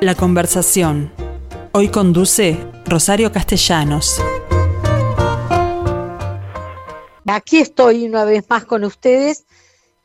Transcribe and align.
La 0.00 0.14
conversación. 0.14 1.12
Hoy 1.72 1.88
conduce 1.88 2.56
Rosario 2.86 3.30
Castellanos. 3.32 4.18
Aquí 7.26 7.58
estoy 7.58 8.06
una 8.06 8.24
vez 8.24 8.48
más 8.48 8.64
con 8.64 8.84
ustedes. 8.84 9.44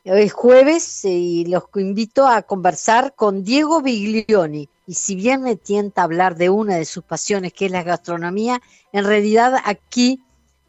Hoy 0.04 0.20
es 0.20 0.34
jueves 0.34 1.02
y 1.06 1.46
los 1.46 1.64
invito 1.76 2.26
a 2.26 2.42
conversar 2.42 3.14
con 3.14 3.42
Diego 3.42 3.80
Biglioni. 3.80 4.68
Y 4.86 4.92
si 4.92 5.16
bien 5.16 5.40
me 5.40 5.56
tienta 5.56 6.02
hablar 6.02 6.36
de 6.36 6.50
una 6.50 6.76
de 6.76 6.84
sus 6.84 7.02
pasiones, 7.02 7.54
que 7.54 7.64
es 7.64 7.72
la 7.72 7.82
gastronomía, 7.82 8.60
en 8.92 9.06
realidad 9.06 9.54
aquí 9.64 10.20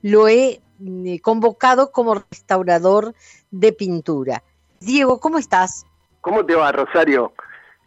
lo 0.01 0.29
he 0.29 0.61
mm, 0.79 1.17
convocado 1.17 1.91
como 1.91 2.15
restaurador 2.15 3.13
de 3.51 3.73
pintura. 3.73 4.41
Diego, 4.79 5.19
¿cómo 5.19 5.37
estás? 5.37 5.85
¿Cómo 6.21 6.45
te 6.45 6.55
va, 6.55 6.71
Rosario? 6.71 7.33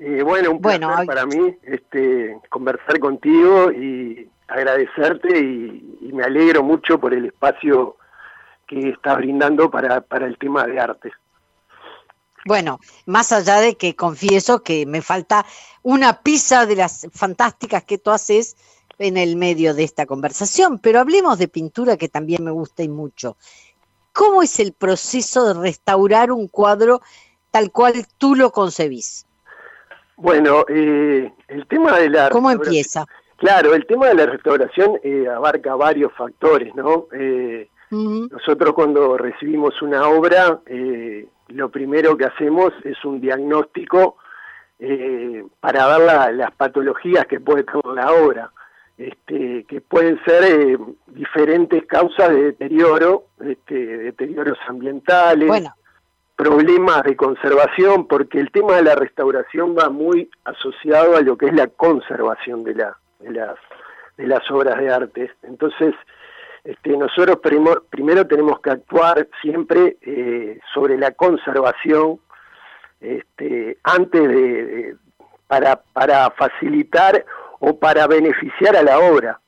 Eh, 0.03 0.23
bueno, 0.23 0.53
un 0.53 0.63
placer 0.63 1.07
para 1.07 1.27
mí 1.27 1.59
este, 1.63 2.41
conversar 2.49 2.99
contigo 3.01 3.71
y 3.71 4.31
agradecerte 4.49 5.39
y, 5.39 6.11
me 6.11 6.25
alegro 6.25 6.63
mucho 6.63 6.99
por 6.99 7.15
el 7.15 7.27
espacio 7.27 7.97
que 8.67 8.89
estás 8.89 9.19
brindando 9.19 9.71
para, 9.71 10.01
para 10.01 10.27
el 10.27 10.39
tema 10.39 10.67
de 10.67 10.81
arte. 10.81 11.13
Bueno, 12.47 12.81
más 13.07 13.31
allá 13.31 13.61
de 13.61 13.77
que 13.77 13.95
confieso 13.95 14.63
que 14.63 14.87
me 14.87 15.03
falta 15.03 15.45
una 15.83 16.23
pizza 16.23 16.65
de 16.65 16.77
las 16.77 17.07
fantásticas 17.13 17.85
que 17.85 17.99
tú 17.99 18.11
haces 18.11 18.57
en 18.99 19.19
el 19.19 19.37
medio 19.37 19.75
de 19.75 19.85
esta 19.85 20.07
conversación, 20.07 20.79
pero 20.79 20.99
hablemos 21.01 21.39
de 21.39 21.47
pintura 21.47 21.99
que 21.99 22.09
también 22.09 22.43
me 22.43 22.51
gusta 22.51 22.83
y 22.83 22.89
mucho. 22.89 23.37
¿Cómo 24.15 24.43
es 24.43 24.59
el 24.61 24.73
proceso 24.73 25.47
de 25.47 25.61
restaurar 25.61 26.33
un 26.33 26.49
cuadro 26.49 27.03
tal 27.51 27.71
cual 27.71 28.07
tú 28.19 28.35
lo 28.35 28.51
concebís? 28.51 29.27
Bueno, 30.21 30.67
eh, 30.69 31.33
el 31.49 31.67
tema 31.67 31.99
de 31.99 32.11
la... 32.11 32.29
¿Cómo 32.29 32.51
empieza? 32.51 33.07
Claro, 33.37 33.75
el 33.75 33.87
tema 33.87 34.09
de 34.09 34.15
la 34.15 34.27
restauración 34.27 35.01
eh, 35.03 35.27
abarca 35.27 35.75
varios 35.75 36.13
factores, 36.13 36.75
¿no? 36.75 37.07
Eh, 37.13 37.69
nosotros 37.91 38.75
cuando 38.75 39.17
recibimos 39.17 39.81
una 39.83 40.07
obra, 40.09 40.61
lo 41.49 41.71
primero 41.71 42.17
que 42.17 42.27
hacemos 42.27 42.73
es 42.85 43.05
un 43.05 43.21
diagnóstico 43.21 44.17
para 45.59 45.99
ver 45.99 46.35
las 46.35 46.53
patologías 46.53 47.27
que 47.27 47.41
puede 47.41 47.65
tener 47.65 47.85
la 47.87 48.13
obra, 48.13 48.53
este, 48.97 49.65
que 49.65 49.81
pueden 49.81 50.23
ser 50.25 50.79
diferentes 51.09 51.85
causas 51.87 52.29
de 52.29 52.43
deterioro, 52.45 53.25
este, 53.41 53.75
deterioros 53.75 54.59
ambientales, 54.69 55.49
bueno 55.49 55.75
problemas 56.41 57.03
de 57.03 57.17
conservación, 57.17 58.07
porque 58.07 58.41
el 58.41 58.51
tema 58.51 58.77
de 58.77 58.85
la 58.85 58.95
restauración 58.95 59.77
va 59.77 59.91
muy 59.91 60.31
asociado 60.45 61.17
a 61.17 61.21
lo 61.21 61.37
que 61.37 61.47
es 61.47 61.53
la 61.53 61.67
conservación 61.67 62.65
de, 62.65 62.77
la, 62.77 62.97
de, 63.19 63.31
las, 63.33 63.57
de 64.17 64.27
las 64.27 64.51
obras 64.51 64.79
de 64.79 64.91
arte. 64.91 65.31
Entonces, 65.43 65.95
este, 66.65 66.97
nosotros 66.97 67.41
primero 67.91 68.27
tenemos 68.27 68.59
que 68.61 68.71
actuar 68.71 69.29
siempre 69.43 69.99
eh, 70.01 70.59
sobre 70.73 70.97
la 70.97 71.11
conservación 71.11 72.19
este, 73.03 73.77
antes 73.83 74.23
de, 74.23 74.97
para, 75.47 75.83
para 75.93 76.31
facilitar 76.31 77.23
o 77.59 77.79
para 77.79 78.07
beneficiar 78.07 78.77
a 78.77 78.83
la 78.83 78.99
obra. 78.99 79.41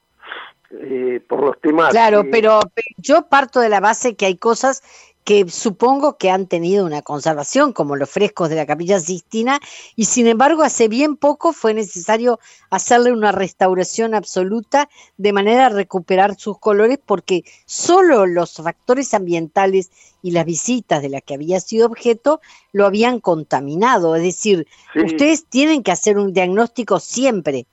Eh, 0.75 1.21
por 1.29 1.43
los 1.43 1.61
temas. 1.61 1.91
Claro, 1.91 2.25
pero 2.31 2.61
yo 2.97 3.27
parto 3.29 3.61
de 3.61 3.69
la 3.69 3.81
base 3.81 4.17
que 4.17 4.25
hay 4.25 4.39
cosas 4.39 4.83
que 5.25 5.49
supongo 5.49 6.17
que 6.17 6.31
han 6.31 6.47
tenido 6.47 6.85
una 6.85 7.03
conservación, 7.03 7.73
como 7.73 7.97
los 7.97 8.11
frescos 8.11 8.49
de 8.49 8.57
la 8.57 8.67
Capilla 8.67 8.99
Sistina, 8.99 9.61
y 9.95 10.07
sin 10.07 10.27
embargo 10.27 10.63
hace 10.63 10.89
bien 10.89 11.17
poco 11.17 11.53
fue 11.53 11.75
necesario 11.75 12.41
hacerle 12.71 13.13
una 13.13 13.31
restauración 13.31 14.15
absoluta 14.15 14.89
de 15.17 15.33
manera 15.33 15.67
a 15.67 15.71
recuperar 15.71 16.35
sus 16.37 16.59
colores, 16.59 16.99
porque 17.05 17.45
solo 17.67 18.27
los 18.27 18.55
factores 18.55 19.15
ambientales 19.15 19.91
y 20.23 20.33
las 20.33 20.45
visitas 20.45 21.03
de 21.03 21.09
las 21.09 21.23
que 21.23 21.35
había 21.35 21.61
sido 21.61 21.87
objeto 21.87 22.41
lo 22.73 22.87
habían 22.87 23.21
contaminado. 23.21 24.17
Es 24.17 24.23
decir, 24.23 24.67
ustedes 24.95 25.47
tienen 25.47 25.83
que 25.83 25.93
hacer 25.93 26.19
un 26.19 26.33
diagnóstico 26.33 26.99
siempre. 26.99 27.67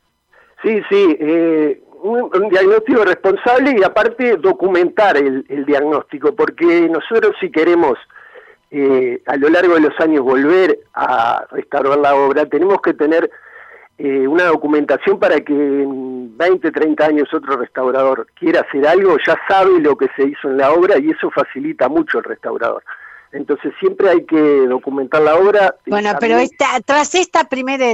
Sí, 0.62 0.79
sí. 0.90 1.18
Eh 1.19 1.84
un, 2.01 2.49
diagnóstico 2.49 3.03
responsable 3.03 3.75
y 3.77 3.83
aparte 3.83 4.37
documentar 4.37 5.17
el, 5.17 5.65
diagnóstico, 5.65 6.33
porque 6.33 6.89
nosotros 6.89 7.35
si 7.39 7.51
queremos 7.51 7.97
eh, 8.71 9.21
a 9.25 9.35
lo 9.35 9.49
largo 9.49 9.75
de 9.75 9.81
los 9.81 9.99
años 9.99 10.23
volver 10.23 10.79
a 10.93 11.45
restaurar 11.51 11.97
la 11.97 12.15
obra, 12.15 12.45
tenemos 12.45 12.81
que 12.81 12.93
tener 12.93 13.29
eh, 13.97 14.27
una 14.27 14.45
documentación 14.45 15.19
para 15.19 15.41
que 15.41 15.53
en 15.53 16.37
20, 16.37 16.71
30 16.71 17.05
años 17.05 17.33
otro 17.33 17.57
restaurador 17.57 18.27
quiera 18.39 18.61
hacer 18.61 18.87
algo, 18.87 19.17
ya 19.25 19.37
sabe 19.47 19.79
lo 19.79 19.97
que 19.97 20.07
se 20.16 20.23
hizo 20.23 20.49
en 20.49 20.57
la 20.57 20.71
obra 20.71 20.97
y 20.97 21.11
eso 21.11 21.29
facilita 21.31 21.89
mucho 21.89 22.19
el 22.19 22.23
restaurador. 22.23 22.83
Entonces 23.31 23.73
siempre 23.79 24.09
hay 24.09 24.25
que 24.25 24.66
documentar 24.67 25.21
la 25.21 25.35
obra. 25.35 25.75
Bueno, 25.85 26.11
pero 26.19 26.37
esta, 26.37 26.79
tras 26.83 27.13
esta 27.13 27.43
primera 27.47 27.93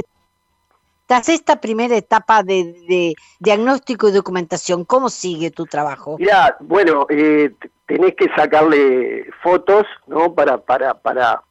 tras 1.06 1.28
esta 1.28 1.60
primera 1.60 1.96
etapa 1.96 2.42
de, 2.42 3.14
diagnóstico 3.38 4.08
y 4.08 4.12
documentación, 4.12 4.84
¿cómo 4.84 5.08
sigue 5.08 5.50
tu 5.50 5.64
trabajo? 5.66 6.16
Ya, 6.18 6.56
bueno, 6.60 7.06
eh, 7.08 7.52
tenés 7.86 8.14
que 8.16 8.28
sacarle 8.36 9.30
fotos, 9.42 9.86
¿no? 10.06 10.34
Para, 10.34 10.58
para, 10.58 10.94
para, 10.94 11.42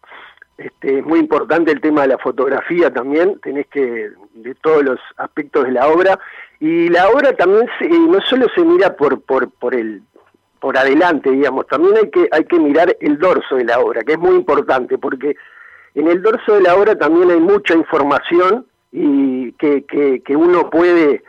este, 0.57 0.99
es 0.99 1.05
muy 1.05 1.19
importante 1.19 1.71
el 1.71 1.81
tema 1.81 2.01
de 2.01 2.09
la 2.09 2.17
fotografía 2.17 2.93
también, 2.93 3.39
tenés 3.39 3.67
que, 3.67 4.09
de 4.33 4.55
todos 4.55 4.83
los 4.83 4.99
aspectos 5.17 5.63
de 5.63 5.72
la 5.72 5.87
obra, 5.87 6.19
y 6.59 6.89
la 6.89 7.09
obra 7.09 7.33
también 7.33 7.67
no 8.09 8.19
solo 8.22 8.47
se 8.53 8.61
mira 8.63 8.95
por, 8.95 9.22
por, 9.22 9.49
por 9.51 9.73
el 9.73 10.03
por 10.59 10.79
adelante, 10.79 11.29
digamos, 11.29 11.67
también 11.67 11.95
hay 11.95 12.09
que, 12.09 12.27
hay 12.31 12.43
que 12.45 12.59
mirar 12.59 12.97
el 12.99 13.19
dorso 13.19 13.57
de 13.57 13.66
la 13.66 13.79
obra, 13.79 14.01
que 14.01 14.13
es 14.13 14.17
muy 14.17 14.35
importante, 14.35 14.97
porque 14.97 15.35
en 15.93 16.07
el 16.07 16.23
dorso 16.23 16.55
de 16.55 16.61
la 16.61 16.75
obra 16.75 16.97
también 16.97 17.29
hay 17.29 17.39
mucha 17.39 17.75
información 17.75 18.66
y 18.97 19.51
que, 19.53 19.83
que, 19.83 20.35
uno 20.38 20.69
puede, 20.69 21.22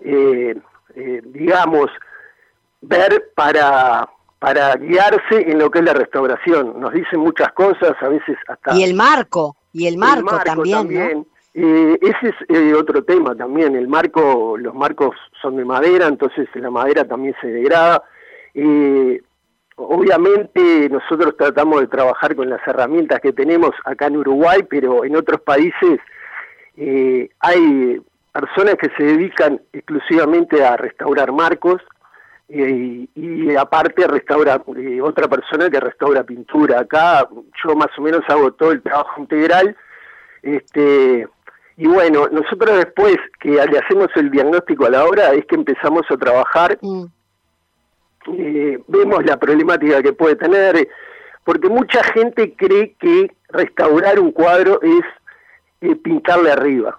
eh, 0.00 0.56
eh, 0.96 1.22
digamos, 1.24 1.86
ver 2.80 3.30
para, 3.36 4.08
para 4.40 4.74
guiarse 4.74 5.48
en 5.48 5.58
lo 5.60 5.70
que 5.70 5.78
es 5.78 5.84
la 5.84 5.92
restauración. 5.94 6.80
Nos 6.80 6.92
dicen 6.92 7.20
muchas 7.20 7.52
cosas, 7.52 7.92
a 8.00 8.08
veces 8.08 8.36
hasta... 8.48 8.74
Y 8.74 8.82
el 8.82 8.94
marco, 8.94 9.56
y 9.72 9.86
el 9.86 9.98
marco, 9.98 10.36
también. 10.44 11.24
Eh, 11.54 11.98
ese 12.02 12.34
es 12.48 12.74
otro 12.74 13.04
tema 13.04 13.36
también, 13.36 13.76
el 13.76 13.86
marco, 13.86 14.58
los 14.58 14.74
marcos 14.74 15.14
son 15.40 15.56
de 15.56 15.64
madera, 15.64 16.08
entonces 16.08 16.48
la 16.54 16.70
madera 16.70 17.04
también 17.04 17.36
se 17.40 17.46
degrada. 17.46 18.02
obviamente 19.76 20.88
nosotros 20.90 21.36
tratamos 21.38 21.80
de 21.80 21.86
trabajar 21.86 22.34
con 22.34 22.50
las 22.50 22.60
herramientas 22.66 23.20
que 23.20 23.32
tenemos 23.32 23.70
acá 23.84 24.08
en 24.08 24.16
Uruguay, 24.16 24.66
pero 24.68 25.04
en 25.04 25.16
otros 25.16 25.40
países 25.40 26.00
eh, 26.76 27.30
hay 27.40 28.00
personas 28.32 28.74
que 28.74 28.90
se 28.96 29.02
dedican 29.02 29.60
exclusivamente 29.72 30.62
a 30.62 30.76
restaurar 30.76 31.32
marcos 31.32 31.80
eh, 32.48 33.08
y, 33.14 33.56
aparte 33.56 34.06
restaura 34.06 34.62
eh, 34.76 35.00
otra 35.00 35.26
persona 35.26 35.70
que 35.70 35.80
restaura 35.80 36.22
pintura. 36.22 36.80
Acá 36.80 37.26
yo 37.64 37.74
más 37.74 37.88
o 37.98 38.02
menos 38.02 38.20
hago 38.28 38.52
todo 38.52 38.72
el 38.72 38.82
trabajo 38.82 39.20
integral. 39.20 39.74
Este, 40.42 41.26
y 41.78 41.86
bueno, 41.86 42.28
nosotros 42.30 42.76
después 42.76 43.16
que 43.40 43.50
le 43.50 43.78
hacemos 43.78 44.08
el 44.16 44.30
diagnóstico 44.30 44.86
a 44.86 44.90
la 44.90 45.04
obra 45.04 45.32
es 45.32 45.44
que 45.46 45.56
empezamos 45.56 46.02
a 46.10 46.16
trabajar, 46.16 46.78
mm. 46.80 47.04
vemos 48.86 49.24
la 49.24 49.38
problemática 49.38 50.02
que 50.02 50.12
puede 50.12 50.36
tener, 50.36 50.88
porque 51.42 51.68
mucha 51.68 52.02
gente 52.04 52.54
cree 52.54 52.94
que 52.98 53.34
restaurar 53.48 54.20
un 54.20 54.30
cuadro 54.30 54.80
es 54.82 55.04
pintarle 56.02 56.52
arriba. 56.52 56.98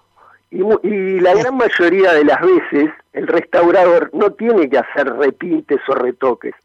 Y, 0.50 1.20
la 1.20 1.34
gran 1.34 1.58
mayoría 1.58 2.14
de 2.14 2.24
las 2.24 2.40
veces 2.42 2.90
el 3.12 3.28
restaurador 3.28 4.10
no 4.14 4.32
tiene 4.32 4.70
que 4.70 4.78
hacer 4.78 5.14
repintes 5.14 5.80
o 5.90 5.96
retoques. 5.96 6.56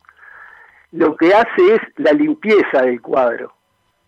Lo 0.93 1.17
que 1.17 1.35
hace 1.35 1.75
es 1.75 1.81
la 1.97 2.12
limpieza 2.12 2.82
del 2.82 3.00
cuadro, 3.00 3.53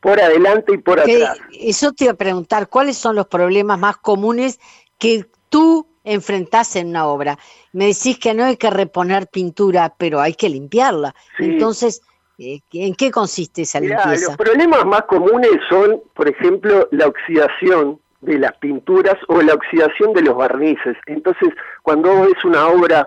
por 0.01 0.21
adelante 0.21 0.75
y 0.75 0.79
por 0.79 1.01
atrás. 1.01 1.39
Eso 1.59 1.93
te 1.93 2.05
iba 2.05 2.12
a 2.12 2.17
preguntar, 2.17 2.69
¿cuáles 2.69 2.97
son 2.97 3.17
los 3.17 3.27
problemas 3.27 3.79
más 3.79 3.97
comunes 3.97 4.61
que 4.99 5.27
tú 5.49 5.89
enfrentás 6.05 6.77
en 6.77 6.89
una 6.89 7.07
obra? 7.07 7.39
Me 7.73 7.87
decís 7.87 8.19
que 8.19 8.35
no 8.35 8.45
hay 8.45 8.57
que 8.57 8.71
reponer 8.71 9.27
pintura, 9.27 9.95
pero 9.97 10.21
hay 10.21 10.35
que 10.35 10.50
limpiarla. 10.50 11.15
Entonces, 11.39 12.03
eh, 12.03 12.13
¿En 12.39 12.95
qué 12.95 13.11
consiste 13.11 13.63
esa 13.63 13.81
limpieza? 13.81 14.29
los 14.29 14.37
problemas 14.37 14.85
más 14.85 15.03
comunes 15.03 15.53
son, 15.69 16.03
por 16.15 16.29
ejemplo, 16.29 16.89
la 16.91 17.07
oxidación 17.07 18.01
de 18.23 18.39
las 18.39 18.57
pinturas 18.57 19.17
o 19.29 19.41
la 19.41 19.55
oxidación 19.55 20.13
de 20.15 20.23
los 20.23 20.37
barnices. 20.37 20.97
Entonces, 21.07 21.51
cuando 21.83 22.23
ves 22.23 22.45
una 22.45 22.67
obra 22.69 23.07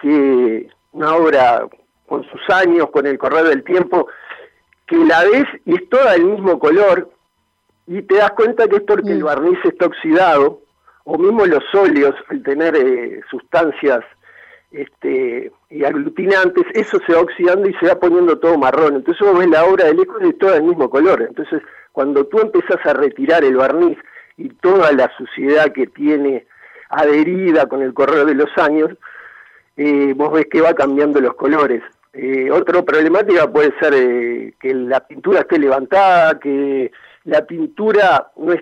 que 0.00 0.68
una 0.92 1.14
obra 1.14 1.66
con 2.06 2.24
sus 2.30 2.40
años, 2.50 2.90
con 2.90 3.06
el 3.06 3.18
correr 3.18 3.44
del 3.44 3.64
tiempo, 3.64 4.08
que 4.86 4.96
la 4.96 5.24
ves 5.24 5.46
y 5.64 5.74
es 5.74 5.88
toda 5.88 6.12
del 6.12 6.24
mismo 6.24 6.58
color 6.58 7.10
y 7.86 8.02
te 8.02 8.16
das 8.16 8.32
cuenta 8.32 8.68
que 8.68 8.76
es 8.76 8.82
porque 8.82 9.12
el 9.12 9.22
mm. 9.22 9.24
barniz 9.24 9.58
está 9.64 9.86
oxidado 9.86 10.60
o 11.04 11.18
mismo 11.18 11.46
los 11.46 11.64
óleos, 11.74 12.14
al 12.28 12.42
tener 12.42 12.76
eh, 12.76 13.20
sustancias 13.30 14.00
este, 14.70 15.50
y 15.68 15.84
aglutinantes, 15.84 16.64
eso 16.74 16.98
se 17.06 17.12
va 17.12 17.20
oxidando 17.20 17.68
y 17.68 17.74
se 17.74 17.86
va 17.86 17.98
poniendo 17.98 18.38
todo 18.38 18.58
marrón. 18.58 18.96
Entonces 18.96 19.26
vos 19.26 19.38
ves 19.38 19.48
la 19.48 19.64
obra 19.64 19.86
de 19.86 19.94
lejos 19.94 20.22
y 20.22 20.32
todo 20.34 20.52
del 20.52 20.64
mismo 20.64 20.88
color. 20.88 21.22
Entonces, 21.22 21.62
cuando 21.92 22.24
tú 22.26 22.40
empezás 22.40 22.84
a 22.84 22.92
retirar 22.92 23.44
el 23.44 23.56
barniz 23.56 23.98
y 24.36 24.48
toda 24.48 24.92
la 24.92 25.10
suciedad 25.16 25.72
que 25.72 25.86
tiene 25.86 26.46
adherida 26.88 27.66
con 27.66 27.82
el 27.82 27.94
correr 27.94 28.26
de 28.26 28.34
los 28.34 28.50
años, 28.58 28.90
eh, 29.76 30.12
vos 30.14 30.32
ves 30.32 30.46
que 30.50 30.60
va 30.60 30.74
cambiando 30.74 31.20
los 31.20 31.34
colores. 31.34 31.82
Eh, 32.12 32.50
otra 32.50 32.82
problemática 32.82 33.50
puede 33.50 33.72
ser 33.78 33.94
eh, 33.94 34.54
que 34.60 34.74
la 34.74 35.00
pintura 35.00 35.40
esté 35.40 35.58
levantada, 35.58 36.38
que 36.40 36.90
la 37.24 37.46
pintura 37.46 38.32
no, 38.36 38.54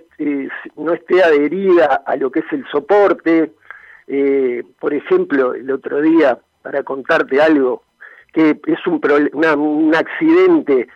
no 0.76 0.92
esté 0.92 1.22
adherida 1.22 2.02
a 2.06 2.16
lo 2.16 2.30
que 2.30 2.40
es 2.40 2.52
el 2.52 2.64
soporte. 2.70 3.52
Por 4.78 4.94
ejemplo, 4.94 5.54
el 5.54 5.70
otro 5.70 6.00
día, 6.00 6.38
para 6.62 6.82
contarte 6.82 7.40
algo, 7.40 7.82
que 8.32 8.58
es 8.66 8.86
un, 8.86 9.00
un 9.34 9.94
accidente, 9.94 10.88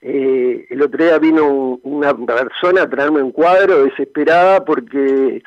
el 0.00 0.82
otro 0.82 1.04
día 1.04 1.18
vino 1.18 1.78
una 1.82 2.14
persona 2.14 2.82
a 2.82 2.90
traerme 2.90 3.22
un 3.22 3.32
cuadro 3.32 3.84
desesperada 3.84 4.64
porque 4.64 5.42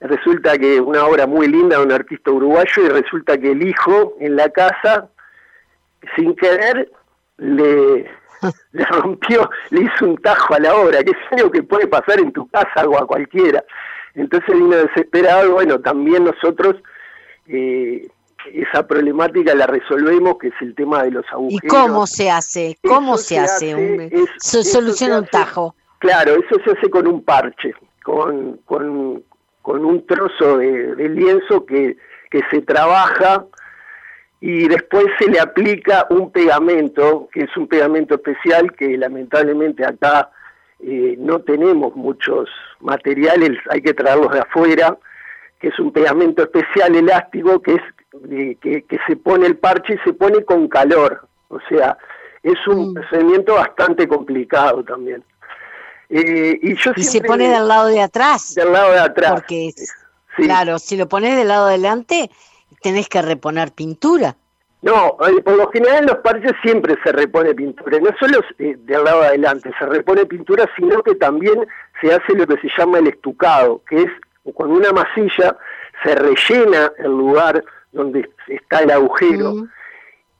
resulta 0.00 0.56
que 0.56 0.80
una 0.80 1.04
obra 1.04 1.26
muy 1.26 1.48
linda 1.48 1.78
de 1.78 1.84
un 1.84 1.92
artista 1.92 2.30
uruguayo 2.30 2.84
y 2.84 2.88
resulta 2.88 3.38
que 3.38 3.50
el 3.50 3.66
hijo 3.66 4.14
en 4.20 4.36
la 4.36 4.48
casa 4.50 5.08
sin 6.16 6.34
querer 6.36 6.90
le, 7.38 8.10
le 8.72 8.84
rompió, 8.84 9.50
le 9.70 9.82
hizo 9.82 10.06
un 10.06 10.16
tajo 10.18 10.54
a 10.54 10.60
la 10.60 10.74
obra, 10.74 11.02
que 11.02 11.10
es 11.10 11.32
algo 11.32 11.50
que 11.50 11.62
puede 11.62 11.86
pasar 11.86 12.20
en 12.20 12.32
tu 12.32 12.48
casa 12.48 12.86
o 12.86 12.98
a 12.98 13.06
cualquiera. 13.06 13.64
Entonces 14.18 14.54
vino 14.54 14.76
desesperado, 14.76 15.52
bueno, 15.52 15.80
también 15.80 16.24
nosotros 16.24 16.76
eh, 17.46 18.06
esa 18.52 18.86
problemática 18.86 19.54
la 19.54 19.66
resolvemos, 19.66 20.38
que 20.38 20.48
es 20.48 20.54
el 20.60 20.74
tema 20.74 21.04
de 21.04 21.12
los 21.12 21.24
agujeros. 21.30 21.64
¿Y 21.64 21.68
cómo 21.68 22.06
se 22.06 22.30
hace? 22.30 22.78
¿Cómo 22.82 23.16
se, 23.16 23.38
hace? 23.38 24.10
se 24.38 24.64
soluciona 24.64 25.18
un 25.18 25.26
tajo. 25.26 25.74
Claro, 25.98 26.32
eso 26.32 26.62
se 26.64 26.72
hace 26.72 26.90
con 26.90 27.06
un 27.06 27.22
parche, 27.22 27.74
con, 28.04 28.58
con, 28.64 29.22
con 29.62 29.84
un 29.84 30.06
trozo 30.06 30.58
de, 30.58 30.94
de 30.94 31.08
lienzo 31.08 31.64
que, 31.66 31.96
que 32.30 32.40
se 32.50 32.62
trabaja 32.62 33.44
y 34.40 34.68
después 34.68 35.06
se 35.18 35.28
le 35.28 35.40
aplica 35.40 36.06
un 36.10 36.30
pegamento, 36.30 37.28
que 37.32 37.40
es 37.40 37.56
un 37.56 37.66
pegamento 37.66 38.14
especial 38.14 38.72
que 38.72 38.96
lamentablemente 38.96 39.84
acá 39.84 40.30
eh, 40.80 41.16
no 41.18 41.40
tenemos 41.40 41.94
muchos 41.96 42.48
materiales, 42.80 43.58
hay 43.70 43.82
que 43.82 43.94
traerlos 43.94 44.32
de 44.32 44.40
afuera, 44.40 44.96
que 45.58 45.68
es 45.68 45.78
un 45.78 45.92
pegamento 45.92 46.42
especial 46.42 46.94
elástico 46.94 47.60
que 47.60 47.74
es 47.74 47.82
eh, 48.30 48.56
que, 48.60 48.98
se 49.06 49.16
pone 49.16 49.46
el 49.46 49.58
parche 49.58 49.94
y 49.94 49.98
se 49.98 50.12
pone 50.12 50.44
con 50.44 50.68
calor, 50.68 51.28
o 51.48 51.58
sea, 51.68 51.98
es 52.42 52.66
un 52.66 52.90
mm. 52.90 52.94
procedimiento 52.94 53.54
bastante 53.54 54.08
complicado 54.08 54.84
también. 54.84 55.24
Eh, 56.08 56.58
y, 56.62 56.74
yo 56.76 56.92
se 56.96 57.20
pone 57.20 57.48
del 57.48 57.68
lado 57.68 57.88
de 57.88 58.00
atrás. 58.00 58.54
Del 58.54 58.72
lado 58.72 58.92
de 58.92 59.00
atrás. 59.00 59.32
Porque, 59.32 59.72
claro, 60.36 60.78
si 60.78 60.96
lo 60.96 61.08
pones 61.08 61.36
del 61.36 61.48
lado 61.48 61.66
de 61.66 61.74
adelante, 61.74 62.30
tenés 62.80 63.08
que 63.08 63.20
reponer 63.20 63.72
pintura. 63.72 64.36
No, 64.80 65.16
eh, 65.26 65.42
por 65.42 65.56
lo 65.56 65.70
general 65.70 65.98
en 65.98 66.06
los 66.06 66.18
parches 66.18 66.52
siempre 66.62 66.94
se 67.02 67.10
repone 67.10 67.52
pintura, 67.54 67.98
no 67.98 68.10
solo 68.20 68.40
eh, 68.58 68.76
del 68.78 69.04
lado 69.04 69.22
de 69.22 69.26
adelante 69.28 69.72
se 69.76 69.86
repone 69.86 70.24
pintura, 70.26 70.70
sino 70.76 71.02
que 71.02 71.16
también 71.16 71.66
se 72.00 72.12
hace 72.12 72.34
lo 72.34 72.46
que 72.46 72.58
se 72.58 72.68
llama 72.78 72.98
el 72.98 73.08
estucado, 73.08 73.82
que 73.88 74.02
es 74.02 74.10
con 74.54 74.70
una 74.70 74.92
masilla 74.92 75.56
se 76.04 76.14
rellena 76.14 76.92
el 76.98 77.10
lugar 77.10 77.64
donde 77.90 78.30
está 78.46 78.80
el 78.80 78.92
agujero 78.92 79.66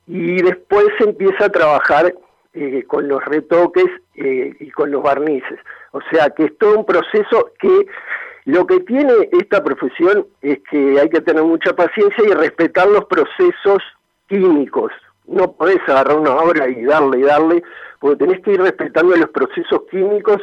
y 0.07 0.41
después 0.41 0.87
se 0.99 1.05
empieza 1.05 1.47
a 1.47 1.51
trabajar 1.51 2.15
eh, 2.55 2.85
con 2.87 3.09
los 3.09 3.23
retoques 3.25 3.87
y 4.15 4.71
con 4.71 4.91
los 4.91 5.03
barnices. 5.03 5.59
O 5.93 6.01
sea 6.11 6.31
que 6.31 6.45
es 6.45 6.59
todo 6.59 6.79
un 6.79 6.87
proceso 6.87 7.51
que 7.61 7.87
lo 8.47 8.67
que 8.67 8.81
tiene 8.81 9.13
esta 9.33 9.63
profesión 9.63 10.27
es 10.41 10.59
que 10.71 10.99
hay 10.99 11.11
que 11.11 11.21
tener 11.21 11.43
mucha 11.43 11.75
paciencia 11.75 12.25
y 12.25 12.33
respetar 12.33 12.89
los 12.89 13.05
procesos 13.05 13.83
químicos. 14.29 14.93
No 15.27 15.53
podés 15.53 15.81
agarrar 15.87 16.19
una 16.19 16.37
obra 16.37 16.69
y 16.69 16.85
darle 16.85 17.19
y 17.19 17.23
darle, 17.23 17.63
porque 18.01 18.25
tenés 18.25 18.41
que 18.43 18.53
ir 18.53 18.61
respetando 18.61 19.17
los 19.17 19.29
procesos 19.31 19.83
químicos 19.91 20.41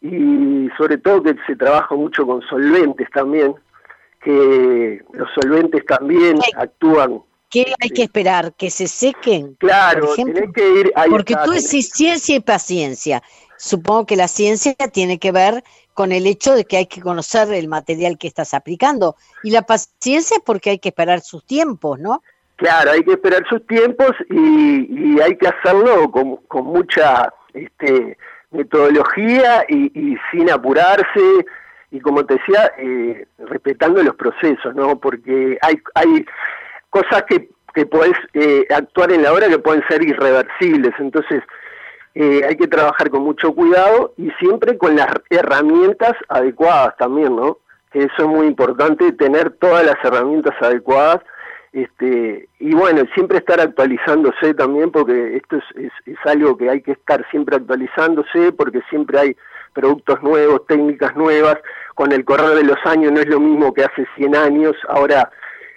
y 0.00 0.68
sobre 0.78 0.98
todo 0.98 1.22
que 1.22 1.34
se 1.46 1.56
trabaja 1.56 1.94
mucho 1.94 2.26
con 2.26 2.40
solventes 2.42 3.08
también, 3.12 3.54
que 4.22 5.02
los 5.12 5.28
solventes 5.34 5.84
también 5.86 6.38
actúan. 6.56 7.22
¿Qué 7.50 7.72
hay 7.80 7.90
que 7.90 8.04
esperar? 8.04 8.52
¿Que 8.54 8.70
se 8.70 8.86
sequen? 8.86 9.56
Claro, 9.56 10.14
tenés 10.14 10.52
que 10.54 10.80
ir... 10.80 10.92
porque 11.10 11.34
tú 11.44 11.50
decís 11.50 11.90
ciencia 11.90 12.36
y 12.36 12.40
paciencia. 12.40 13.22
Supongo 13.58 14.06
que 14.06 14.16
la 14.16 14.28
ciencia 14.28 14.74
tiene 14.92 15.18
que 15.18 15.32
ver 15.32 15.64
con 15.92 16.12
el 16.12 16.26
hecho 16.26 16.54
de 16.54 16.64
que 16.64 16.76
hay 16.76 16.86
que 16.86 17.00
conocer 17.00 17.52
el 17.52 17.68
material 17.68 18.16
que 18.18 18.28
estás 18.28 18.54
aplicando. 18.54 19.16
Y 19.42 19.50
la 19.50 19.62
paciencia 19.62 20.36
es 20.36 20.42
porque 20.46 20.70
hay 20.70 20.78
que 20.78 20.90
esperar 20.90 21.20
sus 21.20 21.44
tiempos, 21.44 21.98
¿no? 21.98 22.22
Claro, 22.60 22.90
hay 22.90 23.02
que 23.02 23.12
esperar 23.12 23.42
sus 23.48 23.66
tiempos 23.66 24.10
y, 24.28 25.18
hay 25.18 25.34
que 25.38 25.48
hacerlo 25.48 26.10
con, 26.10 26.66
mucha 26.66 27.32
este, 27.54 28.18
metodología 28.50 29.64
y, 29.66 30.14
sin 30.30 30.50
apurarse 30.50 31.46
y 31.90 32.00
como 32.00 32.24
te 32.26 32.34
decía, 32.34 32.70
eh, 32.76 33.26
respetando 33.38 34.02
los 34.02 34.14
procesos, 34.14 34.74
¿no? 34.74 35.00
Porque 35.00 35.56
hay, 35.62 35.80
hay 35.94 36.26
cosas 36.90 37.24
que, 37.26 37.48
que 37.72 37.86
podés 37.86 38.16
eh, 38.34 38.66
actuar 38.74 39.10
en 39.10 39.22
la 39.22 39.32
hora 39.32 39.48
que 39.48 39.58
pueden 39.58 39.82
ser 39.88 40.02
irreversibles, 40.02 40.92
entonces 40.98 41.42
eh, 42.14 42.42
hay 42.46 42.56
que 42.56 42.68
trabajar 42.68 43.08
con 43.08 43.22
mucho 43.22 43.54
cuidado 43.54 44.12
y 44.18 44.30
siempre 44.32 44.76
con 44.76 44.96
las 44.96 45.08
herramientas 45.30 46.12
adecuadas 46.28 46.94
también, 46.98 47.34
¿no? 47.34 47.56
Que 47.90 48.00
eso 48.00 48.14
es 48.18 48.26
muy 48.26 48.46
importante, 48.46 49.12
tener 49.12 49.50
todas 49.52 49.82
las 49.82 49.96
herramientas 50.04 50.54
adecuadas 50.60 51.22
este, 51.72 52.48
y 52.58 52.74
bueno, 52.74 53.02
siempre 53.14 53.38
estar 53.38 53.60
actualizándose 53.60 54.54
también, 54.54 54.90
porque 54.90 55.36
esto 55.36 55.56
es, 55.76 55.92
es, 56.04 56.18
algo 56.24 56.56
que 56.56 56.68
hay 56.68 56.82
que 56.82 56.92
estar 56.92 57.24
siempre 57.30 57.56
actualizándose, 57.56 58.52
porque 58.52 58.80
siempre 58.90 59.18
hay 59.18 59.36
productos 59.72 60.20
nuevos, 60.22 60.66
técnicas 60.66 61.14
nuevas, 61.14 61.56
con 61.94 62.10
el 62.10 62.24
correr 62.24 62.56
de 62.56 62.64
los 62.64 62.78
años 62.84 63.12
no 63.12 63.20
es 63.20 63.28
lo 63.28 63.38
mismo 63.38 63.72
que 63.72 63.84
hace 63.84 64.04
100 64.16 64.34
años, 64.34 64.74
ahora 64.88 65.30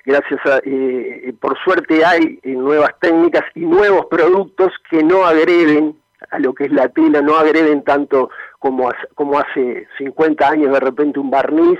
gracias 0.05 0.39
a, 0.45 0.59
eh, 0.65 1.33
por 1.39 1.57
suerte 1.59 2.03
hay 2.03 2.39
eh, 2.41 2.49
nuevas 2.49 2.91
técnicas 2.99 3.43
y 3.53 3.61
nuevos 3.61 4.07
productos 4.07 4.73
que 4.89 5.03
no 5.03 5.25
agreden 5.25 5.95
a 6.31 6.39
lo 6.39 6.53
que 6.53 6.65
es 6.65 6.71
la 6.71 6.89
tela, 6.89 7.21
no 7.21 7.35
agreden 7.37 7.83
tanto 7.83 8.31
como, 8.57 8.89
como 9.13 9.39
hace 9.39 9.87
50 9.99 10.49
años 10.49 10.73
de 10.73 10.79
repente 10.79 11.19
un 11.19 11.29
barniz, 11.29 11.79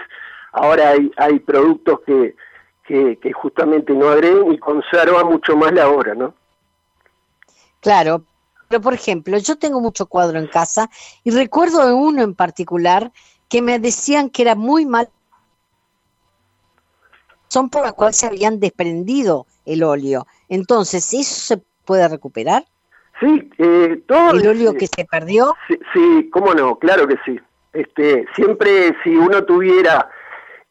ahora 0.52 0.90
hay, 0.90 1.12
hay 1.18 1.40
productos 1.40 2.02
que, 2.06 2.36
que, 2.84 3.18
justamente 3.34 3.94
no 3.94 4.10
agreden 4.10 4.52
y 4.52 4.58
conservan 4.58 5.28
mucho 5.28 5.56
más 5.56 5.72
la 5.72 5.90
obra, 5.90 6.14
¿no? 6.16 6.34
Claro, 7.80 8.24
pero 8.68 8.82
por 8.82 8.94
ejemplo, 8.94 9.38
yo 9.38 9.58
tengo 9.58 9.80
mucho 9.80 10.06
cuadro 10.06 10.40
en 10.40 10.48
casa 10.48 10.90
y 11.24 11.32
recuerdo 11.32 11.86
de 11.86 11.94
uno 11.94 12.24
en 12.24 12.36
particular 12.36 13.12
que 13.50 13.62
me 13.62 13.80
decían 13.80 14.30
que 14.30 14.42
era 14.42 14.56
muy 14.56 14.86
mal 14.86 15.10
son 17.54 17.70
por 17.70 17.84
la 17.84 17.92
cual 17.92 18.16
se 18.16 18.26
habían 18.26 18.60
desprendido 18.60 19.46
el 19.66 19.84
óleo. 19.84 20.26
Entonces, 20.50 21.14
¿eso 21.14 21.36
se 21.36 21.62
puede 21.86 22.08
recuperar? 22.08 22.66
Sí, 23.20 23.48
eh, 23.60 24.02
todo 24.08 24.32
el 24.32 24.48
óleo 24.48 24.74
que 24.74 24.88
se 24.88 25.06
perdió. 25.06 25.54
Sí, 25.68 25.78
sí, 25.94 26.30
cómo 26.32 26.56
no, 26.56 26.80
claro 26.80 27.08
que 27.08 27.16
sí. 27.24 27.40
Este, 27.74 28.26
siempre 28.36 28.96
si 29.04 29.12
uno 29.12 29.44
tuviera 29.46 30.10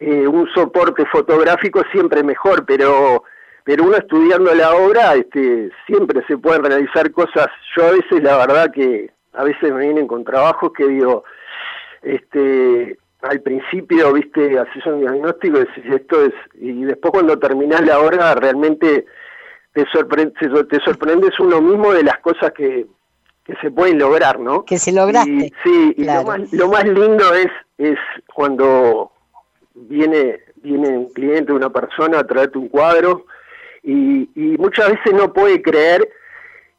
eh, 0.02 0.26
un 0.26 0.49
soporte 0.52 1.06
fotográfico 1.06 1.82
siempre 1.92 2.25
mejor, 2.25 2.64
pero 2.66 3.23
pero 3.64 3.85
uno 3.85 3.97
estudiando 3.97 4.52
la 4.52 4.75
obra 4.75 5.14
este, 5.14 5.71
siempre 5.87 6.25
se 6.26 6.37
pueden 6.37 6.64
realizar 6.64 7.12
cosas. 7.12 7.47
Yo 7.76 7.87
a 7.87 7.92
veces 7.92 8.21
la 8.21 8.37
verdad 8.38 8.73
que 8.73 9.12
a 9.35 9.44
veces 9.44 9.73
me 9.73 9.78
vienen 9.78 10.09
con 10.09 10.25
trabajos 10.25 10.73
que 10.76 10.88
digo, 10.88 11.23
este, 12.02 12.99
al 13.23 13.40
principio, 13.42 14.12
viste, 14.12 14.59
haces 14.59 14.85
un 14.87 15.02
diagnóstico 15.02 15.61
y 15.61 15.94
esto 15.94 16.25
es, 16.25 16.35
y 16.54 16.82
después 16.82 17.12
cuando 17.12 17.38
terminás 17.38 17.82
la 17.82 18.00
obra 18.00 18.35
realmente 18.35 19.06
te, 19.73 19.87
sorprende, 19.92 20.35
te 20.68 20.80
sorprendes 20.80 21.38
uno 21.38 21.61
mismo 21.61 21.92
de 21.92 22.02
las 22.02 22.18
cosas 22.18 22.50
que, 22.52 22.87
que 23.44 23.54
se 23.62 23.71
pueden 23.71 24.00
lograr, 24.00 24.40
¿no? 24.40 24.64
Que 24.64 24.78
se 24.78 24.90
lograste. 24.90 25.52
sí, 25.62 25.94
y 25.97 26.04
lo, 26.04 26.25
más, 26.25 26.52
lo 26.52 26.68
más 26.68 26.85
lindo 26.85 27.32
es, 27.35 27.52
es 27.78 27.99
cuando 28.35 29.12
viene, 29.74 30.40
viene 30.56 30.88
un 30.88 31.08
cliente, 31.10 31.52
una 31.52 31.70
persona 31.70 32.20
a 32.20 32.26
traerte 32.26 32.58
un 32.58 32.68
cuadro 32.68 33.26
y, 33.82 34.28
muchas 34.58 34.90
veces 34.90 35.12
no 35.12 35.32
puede 35.32 35.60
creer 35.60 36.08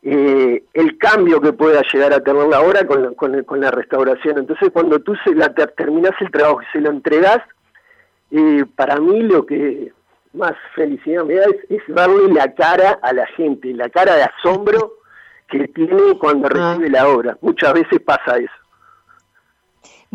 eh, 0.02 0.64
el 0.74 0.98
cambio 0.98 1.42
que 1.42 1.54
pueda 1.54 1.82
llegar 1.92 2.14
a 2.14 2.24
tener 2.24 2.48
la 2.48 2.62
obra 2.62 2.86
con, 2.86 3.14
con, 3.16 3.62
la 3.62 3.72
restauración. 3.72 4.38
Entonces 4.38 4.70
cuando 4.72 5.00
tú 5.00 5.16
se 5.24 5.34
la 5.36 5.54
terminas 5.54 6.14
el 6.22 6.32
trabajo 6.32 6.62
y 6.62 6.66
se 6.72 6.82
lo 6.82 6.90
entregas, 6.90 7.40
eh, 8.32 8.66
para 8.76 9.00
mí 9.00 9.22
lo 9.22 9.46
que 9.46 9.92
más 10.34 10.54
felicidad 10.76 11.24
me 11.24 11.36
da 11.36 11.46
es, 11.70 11.82
darle 11.88 12.34
la 12.34 12.54
cara 12.54 13.00
a 13.02 13.14
la 13.14 13.26
gente, 13.28 13.74
la 13.74 13.90
cara 13.90 14.16
de 14.16 14.24
asombro 14.24 14.94
que 15.48 15.68
tiene 15.68 16.18
cuando 16.20 16.48
ah. 16.48 16.74
recibe 16.74 16.90
la 16.90 17.08
obra. 17.08 17.38
Muchas 17.42 17.74
veces 17.74 18.00
pasa 18.02 18.38
eso. 18.38 18.63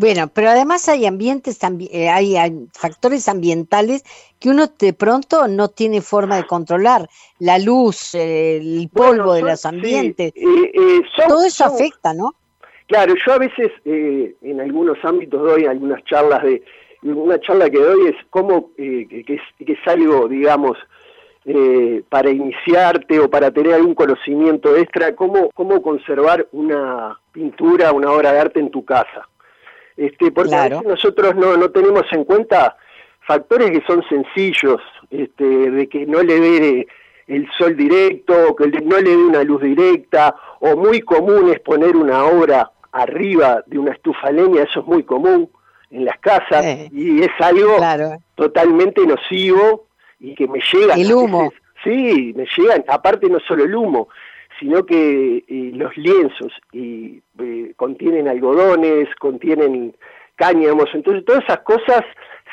Bueno, 0.00 0.30
pero 0.32 0.50
además 0.50 0.88
hay 0.88 1.06
ambientes, 1.06 1.58
eh, 1.90 2.08
hay, 2.08 2.36
hay, 2.36 2.52
factores 2.72 3.28
ambientales 3.28 4.04
que 4.38 4.48
uno 4.48 4.68
de 4.78 4.92
pronto 4.92 5.48
no 5.48 5.66
tiene 5.70 6.02
forma 6.02 6.36
de 6.36 6.46
controlar. 6.46 7.08
La 7.40 7.58
luz, 7.58 8.14
el 8.14 8.88
polvo 8.94 9.34
de 9.34 9.42
los 9.42 9.66
ambientes, 9.66 10.32
eh, 10.36 10.72
eh, 10.72 11.02
todo 11.26 11.44
eso 11.44 11.64
afecta, 11.64 12.14
¿no? 12.14 12.36
Claro, 12.86 13.16
yo 13.26 13.32
a 13.32 13.38
veces 13.38 13.72
en 13.84 14.60
algunos 14.60 14.98
ámbitos 15.02 15.42
doy 15.42 15.64
algunas 15.64 16.04
charlas 16.04 16.44
de, 16.44 16.62
una 17.02 17.40
charla 17.40 17.68
que 17.68 17.80
doy 17.80 18.06
es 18.06 18.16
cómo, 18.30 18.70
que, 18.76 19.24
es, 19.26 19.66
que 19.66 19.72
es 19.72 19.88
algo, 19.88 20.28
digamos, 20.28 20.78
para 22.08 22.30
iniciarte 22.30 23.18
o 23.18 23.28
para 23.28 23.50
tener 23.50 23.74
algún 23.74 23.96
conocimiento 23.96 24.76
extra, 24.76 25.16
cómo, 25.16 25.50
cómo 25.54 25.82
conservar 25.82 26.46
una 26.52 27.18
pintura, 27.32 27.90
una 27.90 28.12
obra 28.12 28.32
de 28.32 28.38
arte 28.38 28.60
en 28.60 28.70
tu 28.70 28.84
casa 28.84 29.27
este, 29.98 30.30
porque 30.30 30.70
nosotros 30.86 31.34
no, 31.34 31.56
no 31.56 31.70
tenemos 31.70 32.04
en 32.12 32.24
cuenta 32.24 32.76
factores 33.26 33.70
que 33.72 33.84
son 33.86 34.02
sencillos, 34.08 34.80
este, 35.10 35.44
de 35.44 35.88
que 35.88 36.06
no 36.06 36.22
le 36.22 36.40
dé 36.40 36.88
el 37.26 37.46
sol 37.58 37.76
directo, 37.76 38.56
que 38.56 38.68
no 38.68 38.98
le 39.00 39.10
dé 39.10 39.16
una 39.16 39.42
luz 39.42 39.60
directa, 39.60 40.34
o 40.60 40.76
muy 40.76 41.00
común 41.00 41.50
es 41.52 41.60
poner 41.60 41.96
una 41.96 42.24
obra 42.24 42.70
arriba 42.92 43.62
de 43.66 43.78
una 43.78 43.92
estufa 43.92 44.30
leña, 44.30 44.62
eso 44.62 44.80
es 44.80 44.86
muy 44.86 45.02
común 45.02 45.50
en 45.90 46.04
las 46.04 46.18
casas, 46.20 46.64
y 46.92 47.22
es 47.22 47.30
algo 47.40 47.76
totalmente 48.34 49.04
nocivo 49.04 49.88
y 50.20 50.34
que 50.34 50.46
me 50.46 50.60
llega. 50.72 50.94
El 50.94 51.12
humo. 51.12 51.52
sí, 51.82 52.32
me 52.36 52.46
llegan, 52.56 52.84
aparte 52.88 53.28
no 53.28 53.40
solo 53.40 53.64
el 53.64 53.74
humo, 53.74 54.08
sino 54.58 54.84
que 54.84 55.44
eh, 55.46 55.70
los 55.74 55.96
lienzos 55.96 56.52
y, 56.72 57.22
eh, 57.38 57.72
contienen 57.76 58.28
algodones, 58.28 59.08
contienen 59.16 59.96
cáñamos, 60.36 60.88
entonces 60.94 61.24
todas 61.24 61.42
esas 61.44 61.60
cosas 61.60 62.04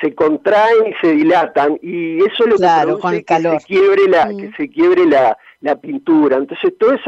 se 0.02 0.14
contraen 0.14 0.88
y 0.88 0.94
se 1.02 1.14
dilatan 1.14 1.78
y 1.82 2.18
eso 2.18 2.46
es 2.46 2.50
lo 2.50 2.58
que 2.58 2.68
produce 2.84 3.24
que 3.24 3.60
se 3.60 3.66
quiebre 3.66 4.08
la 4.10 4.28
que 4.28 4.52
se 4.58 4.70
quiebre 4.70 5.06
la, 5.06 5.38
la 5.62 5.76
pintura. 5.76 6.38
Entonces 6.38 6.74
todos 6.78 7.00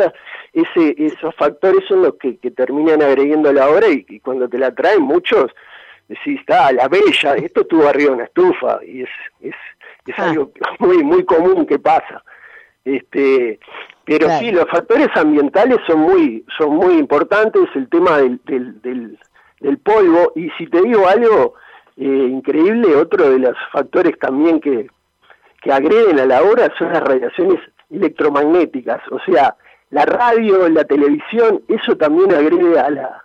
ese, 0.53 0.95
esos 0.97 1.35
factores 1.35 1.83
son 1.87 2.03
los 2.03 2.15
que, 2.15 2.33
terminan 2.55 3.01
agrediendo 3.01 3.51
la 3.51 3.69
obra 3.69 3.87
y, 3.89 4.19
cuando 4.19 4.47
te 4.47 4.57
la 4.57 4.73
traen 4.73 5.01
muchos 5.01 5.51
decís 6.07 6.39
está 6.39 6.71
la 6.71 6.87
bella 6.87 7.35
esto 7.35 7.61
estuvo 7.61 7.85
arriba 7.85 8.11
de 8.11 8.15
una 8.15 8.23
estufa 8.23 8.79
y 8.85 9.01
es 9.01 9.09
es, 9.41 9.55
es 10.05 10.15
ah. 10.17 10.29
algo 10.29 10.51
muy 10.79 11.03
muy 11.03 11.25
común 11.25 11.65
que 11.65 11.79
pasa 11.79 12.23
este 12.95 13.59
pero 14.07 14.29
sí, 14.39 14.51
los 14.51 14.65
factores 14.69 15.09
ambientales 15.15 15.79
son 15.85 15.99
muy, 15.99 16.45
son 16.57 16.77
muy 16.77 16.93
importantes, 16.93 17.63
el 17.75 17.89
tema 17.89 18.19
del, 18.19 18.39
del, 18.45 19.19
del, 19.59 19.77
polvo, 19.79 20.31
y 20.33 20.49
si 20.51 20.65
te 20.67 20.81
digo 20.81 21.05
algo 21.05 21.55
eh, 21.97 22.05
increíble, 22.05 22.95
otro 22.95 23.29
de 23.29 23.39
los 23.39 23.55
factores 23.73 24.17
también 24.17 24.61
que, 24.61 24.87
que 25.61 25.73
agreden 25.73 26.21
a 26.21 26.25
la 26.25 26.41
hora 26.41 26.71
son 26.79 26.93
las 26.93 27.03
radiaciones 27.03 27.59
electromagnéticas, 27.89 29.01
o 29.11 29.19
sea, 29.29 29.57
la 29.89 30.05
radio, 30.05 30.69
la 30.69 30.85
televisión, 30.85 31.61
eso 31.67 31.97
también 31.97 32.33
agrede 32.33 32.79
a 32.79 32.89
la, 32.89 33.23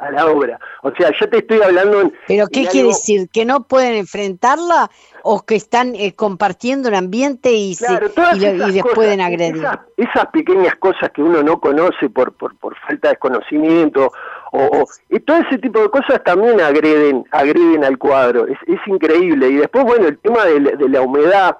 a 0.00 0.10
la 0.10 0.26
obra. 0.26 0.58
O 0.82 0.90
sea, 0.92 1.10
yo 1.18 1.28
te 1.28 1.38
estoy 1.38 1.60
hablando... 1.60 2.10
¿Pero 2.26 2.46
qué 2.48 2.66
quiere 2.66 2.88
decir? 2.88 3.28
¿Que 3.32 3.44
no 3.44 3.64
pueden 3.64 3.96
enfrentarla 3.96 4.90
o 5.22 5.42
que 5.42 5.56
están 5.56 5.94
eh, 5.94 6.14
compartiendo 6.14 6.88
el 6.88 6.94
ambiente 6.94 7.52
y, 7.52 7.74
se, 7.74 7.92
y, 8.36 8.40
les 8.40 8.84
pueden 8.94 9.20
agredir? 9.20 9.64
Esas, 9.96 10.26
pequeñas 10.32 10.74
cosas 10.76 11.10
que 11.10 11.22
uno 11.22 11.42
no 11.42 11.60
conoce 11.60 12.08
por, 12.08 12.32
por, 12.32 12.56
por 12.56 12.76
falta 12.80 13.10
de 13.10 13.16
conocimiento 13.16 14.12
o, 14.52 14.84
y 15.08 15.20
todo 15.20 15.38
ese 15.38 15.58
tipo 15.58 15.80
de 15.80 15.90
cosas 15.90 16.22
también 16.24 16.60
agreden, 16.60 17.24
agreden 17.30 17.84
al 17.84 17.98
cuadro. 17.98 18.46
Es, 18.46 18.58
es 18.66 18.80
increíble. 18.86 19.48
Y 19.48 19.56
después, 19.56 19.84
bueno, 19.84 20.08
el 20.08 20.18
tema 20.18 20.44
de, 20.44 20.60
de 20.60 20.88
la 20.88 21.02
humedad... 21.02 21.58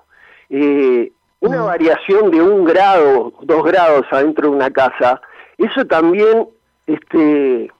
Eh, 0.48 1.12
una 1.40 1.62
mm. 1.62 1.66
variación 1.66 2.30
de 2.30 2.42
un 2.42 2.64
grado, 2.64 3.32
dos 3.42 3.64
grados 3.64 4.04
adentro 4.10 4.50
de 4.50 4.56
una 4.56 4.70
casa, 4.70 5.20
eso 5.58 5.84
también 5.86 6.48
este, 6.86 7.70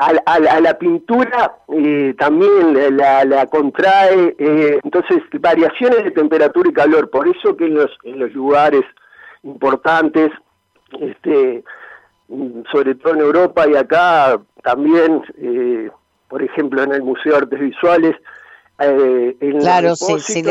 a, 0.00 0.60
la 0.60 0.78
pintura 0.78 1.56
eh, 1.68 2.14
también 2.18 2.96
la, 2.96 3.46
contrae, 3.46 4.34
eh, 4.38 4.80
entonces 4.82 5.18
variaciones 5.38 6.04
de 6.04 6.10
temperatura 6.12 6.70
y 6.70 6.72
calor, 6.72 7.10
por 7.10 7.28
eso 7.28 7.54
que 7.56 7.66
en 7.66 7.74
los, 7.74 7.90
en 8.04 8.18
los 8.18 8.32
lugares 8.32 8.82
importantes, 9.42 10.30
este, 11.00 11.62
sobre 12.72 12.94
todo 12.94 13.14
en 13.14 13.20
Europa 13.20 13.68
y 13.68 13.76
acá 13.76 14.40
también, 14.62 15.22
eh, 15.36 15.90
por 16.28 16.42
ejemplo 16.42 16.82
en 16.82 16.92
el 16.92 17.02
Museo 17.02 17.32
de 17.32 17.38
Artes 17.38 17.60
Visuales, 17.60 18.16
en, 18.82 19.58
claro, 19.58 19.88
los 19.88 19.98
se, 19.98 20.42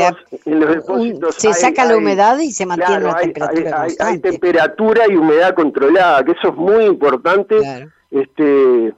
se 1.32 1.53
saca 1.53 1.84
la 1.86 1.98
humedad 1.98 2.38
y 2.38 2.51
se 2.51 2.68
mantiene 2.68 3.00
la 3.00 3.15
temperatura. 3.15 3.88
Hay, 4.01 4.20
temperatura 4.20 5.06
y 5.10 5.15
humedad 5.15 5.56
controlada, 5.56 6.24
que 6.24 6.34
eso 6.34 6.50
es 6.50 6.56
muy 6.56 6.86
importante. 6.86 7.89
Este, 8.12 8.94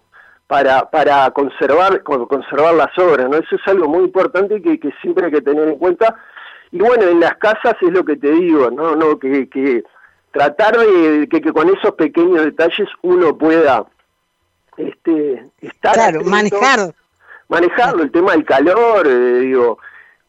para, 0.52 0.90
para 0.90 1.32
conservar, 1.32 2.04
conservar 2.04 2.74
las 2.74 2.98
obras, 3.00 3.30
¿no? 3.30 3.38
Eso 3.38 3.56
es 3.56 3.66
algo 3.68 3.88
muy 3.88 4.04
importante 4.04 4.62
que, 4.62 4.78
que 4.82 4.92
siempre 5.02 5.28
hay 5.28 5.32
que 5.32 5.42
tener 5.42 5.66
en 5.66 5.78
cuenta. 5.78 6.14
Y 6.74 6.80
bueno, 6.80 7.04
en 7.04 7.22
las 7.22 7.38
casas 7.38 7.76
es 7.80 7.90
lo 7.90 8.04
que 8.04 8.18
te 8.18 8.30
digo, 8.32 8.70
¿no? 8.70 8.98
no 8.98 9.18
que, 9.18 9.48
que 9.48 9.86
tratar 10.32 10.78
de 10.78 11.30
que, 11.30 11.40
que, 11.40 11.54
con 11.54 11.70
esos 11.70 11.94
pequeños 11.94 12.44
detalles 12.44 12.90
uno 13.02 13.38
pueda 13.38 13.86
este, 14.76 15.46
estar... 15.62 15.94
Claro, 15.94 16.22
manejar. 16.26 16.94
Manejarlo, 17.48 18.04
el 18.04 18.12
tema 18.12 18.34
del 18.34 18.44
calor, 18.44 19.08
eh, 19.08 19.40
digo, 19.40 19.78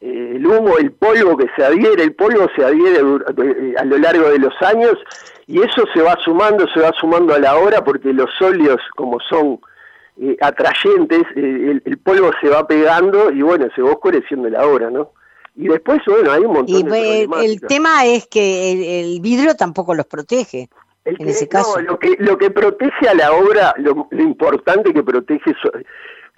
eh, 0.00 0.34
el 0.36 0.46
humo, 0.46 0.78
el 0.78 0.92
polvo 0.92 1.36
que 1.36 1.50
se 1.56 1.64
adhiere, 1.64 2.00
el 2.00 2.14
polvo 2.14 2.48
se 2.54 2.64
adhiere 2.64 3.00
eh, 3.00 3.74
a 3.76 3.84
lo 3.84 3.98
largo 3.98 4.30
de 4.30 4.38
los 4.38 4.54
años 4.62 4.94
y 5.48 5.60
eso 5.60 5.82
se 5.92 6.00
va 6.00 6.16
sumando, 6.22 6.68
se 6.68 6.78
va 6.78 6.92
sumando 6.92 7.34
a 7.34 7.40
la 7.40 7.56
hora 7.56 7.82
porque 7.82 8.12
los 8.12 8.30
óleos, 8.40 8.80
como 8.94 9.18
son 9.28 9.58
eh, 10.20 10.36
atrayentes, 10.40 11.22
eh, 11.36 11.80
el, 11.84 11.98
polvo 11.98 12.30
se 12.42 12.48
va 12.48 12.66
pegando 12.66 13.32
y 13.32 13.40
bueno, 13.40 13.68
se 13.74 13.80
va 13.80 13.92
oscureciendo 13.92 14.48
la 14.50 14.66
obra, 14.66 14.90
¿no? 14.90 15.12
Y 15.56 15.68
después, 15.68 16.00
bueno, 16.06 16.32
hay 16.32 16.42
un 16.42 16.52
montón 16.52 16.88
de 16.90 17.28
El 17.42 17.60
tema 17.62 18.04
es 18.04 18.26
que 18.26 19.00
el, 19.00 19.20
vidrio 19.20 19.54
tampoco 19.54 19.94
los 19.94 20.06
protege. 20.06 20.68
en 21.04 21.28
ese 21.28 21.48
caso. 21.48 21.80
lo 21.80 21.98
que, 21.98 22.16
lo 22.18 22.36
que 22.36 22.50
protege 22.50 23.08
a 23.08 23.14
la 23.14 23.32
obra, 23.32 23.74
lo, 23.78 24.08
importante 24.12 24.92
que 24.92 25.02
protege 25.02 25.54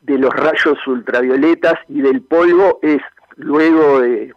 de 0.03 0.19
los 0.19 0.33
rayos 0.33 0.79
ultravioletas 0.87 1.75
y 1.89 2.01
del 2.01 2.23
polvo 2.23 2.79
es, 2.81 3.01
luego 3.37 4.01
de, 4.01 4.33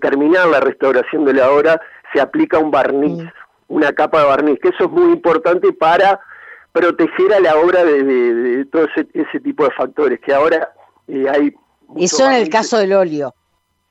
terminar 0.00 0.48
la 0.48 0.60
restauración 0.60 1.26
de 1.26 1.34
la 1.34 1.50
obra, 1.50 1.80
se 2.14 2.20
aplica 2.20 2.58
un 2.58 2.70
barniz, 2.70 3.22
mm. 3.22 3.28
una 3.68 3.92
capa 3.92 4.20
de 4.20 4.26
barniz, 4.28 4.60
que 4.60 4.68
eso 4.68 4.84
es 4.84 4.90
muy 4.90 5.12
importante 5.12 5.72
para 5.72 6.20
proteger 6.72 7.34
a 7.34 7.40
la 7.40 7.56
obra 7.56 7.84
de, 7.84 8.66
todo 8.72 8.86
ese, 8.94 9.40
tipo 9.40 9.64
de 9.64 9.70
factores, 9.70 10.18
que 10.20 10.32
ahora 10.32 10.72
eh, 11.06 11.26
hay... 11.30 11.54
Eso 11.96 12.26
en 12.26 12.36
el 12.36 12.48
caso 12.48 12.78
del 12.78 12.94
óleo. 12.94 13.34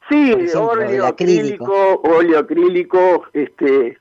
Sí, 0.09 0.33
óleo 0.55 1.05
acrílico, 1.05 2.01
óleo 2.03 2.39
acrílico, 2.39 3.25
este, 3.31 3.97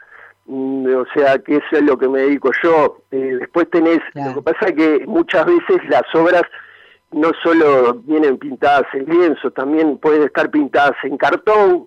mm, 0.46 0.86
o 0.96 1.04
sea 1.14 1.38
que 1.38 1.56
eso 1.56 1.66
es 1.72 1.82
lo 1.82 1.98
que 1.98 2.08
me 2.08 2.20
dedico 2.20 2.50
yo. 2.62 3.02
Eh, 3.10 3.36
después 3.38 3.70
tenés, 3.70 4.00
lo 4.14 4.34
que 4.34 4.42
pasa 4.42 4.66
es 4.68 4.72
que 4.72 5.04
muchas 5.06 5.46
veces 5.46 5.78
las 5.88 6.02
obras 6.14 6.42
no 7.12 7.30
solo 7.42 7.94
vienen 7.94 8.38
pintadas 8.38 8.86
en 8.94 9.04
lienzo, 9.04 9.50
también 9.50 9.98
pueden 9.98 10.22
estar 10.22 10.50
pintadas 10.50 10.96
en 11.04 11.16
cartón. 11.16 11.86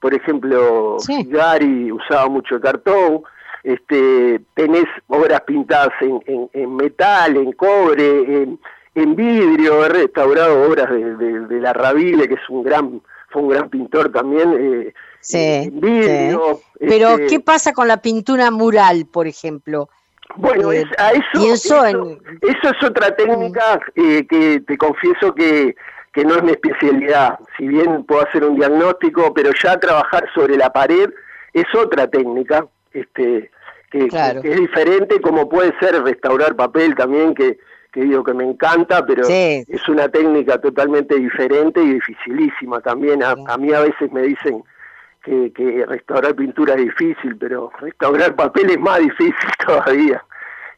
Por 0.00 0.14
ejemplo, 0.14 0.96
Gary 1.26 1.92
usaba 1.92 2.28
mucho 2.28 2.60
cartón 2.60 3.22
este, 3.64 4.40
tenés 4.54 4.86
obras 5.06 5.42
pintadas 5.42 5.92
en, 6.00 6.48
en, 6.52 6.76
metal, 6.76 7.36
en 7.36 7.52
cobre, 7.52 8.42
en, 8.42 8.58
en, 8.94 9.16
vidrio, 9.16 9.84
he 9.84 9.88
restaurado 9.88 10.68
obras 10.68 10.90
de, 10.90 11.46
de, 11.46 11.60
la 11.60 11.72
Rabile, 11.72 12.28
que 12.28 12.34
es 12.34 12.48
un 12.48 12.62
gran, 12.62 13.00
fue 13.28 13.42
un 13.42 13.48
gran 13.48 13.70
pintor 13.70 14.10
también, 14.10 14.52
eh, 14.58 14.94
en 15.32 15.80
vidrio. 15.80 16.60
Pero, 16.78 17.10
este 17.10 17.26
¿qué 17.26 17.40
pasa 17.40 17.72
con 17.72 17.86
la 17.86 17.98
pintura 17.98 18.50
mural, 18.50 19.06
por 19.06 19.26
ejemplo? 19.26 19.88
Bueno, 20.36 20.72
eh, 20.72 20.84
a 20.98 21.12
eso, 21.12 21.52
eso, 21.52 21.84
es 21.84 22.82
otra 22.82 23.14
técnica 23.14 23.78
eh, 23.94 24.26
que 24.26 24.60
te 24.60 24.78
confieso 24.78 25.34
que, 25.34 25.74
que 26.12 26.24
no 26.24 26.36
es 26.36 26.42
mi 26.42 26.52
especialidad. 26.52 27.38
Si 27.56 27.68
bien 27.68 28.04
puedo 28.04 28.26
hacer 28.26 28.44
un 28.44 28.56
diagnóstico, 28.56 29.32
pero 29.34 29.50
ya 29.62 29.78
trabajar 29.78 30.24
sobre 30.34 30.56
la 30.56 30.70
pared 30.70 31.10
es 31.52 31.66
otra 31.74 32.08
técnica 32.08 32.66
este, 32.94 33.50
que, 33.90 34.06
es 34.06 34.56
diferente, 34.56 35.20
como 35.20 35.48
puede 35.48 35.78
ser 35.78 36.02
restaurar 36.02 36.56
papel 36.56 36.94
también, 36.94 37.34
que, 37.34 37.58
que 37.92 38.02
digo 38.02 38.24
que 38.24 38.34
me 38.34 38.44
encanta, 38.44 39.04
pero 39.04 39.26
es 39.28 39.88
una 39.88 40.08
técnica 40.08 40.58
totalmente 40.60 41.16
diferente 41.16 41.82
y 41.82 41.94
dificilísima 41.94 42.80
también. 42.80 43.22
A, 43.22 43.34
mí 43.58 43.72
a 43.72 43.80
veces 43.80 44.10
me 44.12 44.22
dicen 44.22 44.64
que, 45.22 45.52
que, 45.52 45.84
restaurar 45.86 46.34
pintura 46.34 46.74
es 46.74 46.84
difícil, 46.84 47.36
pero 47.36 47.70
restaurar 47.80 48.34
papel 48.36 48.70
es 48.70 48.80
más 48.80 48.98
difícil 48.98 49.50
todavía. 49.64 50.24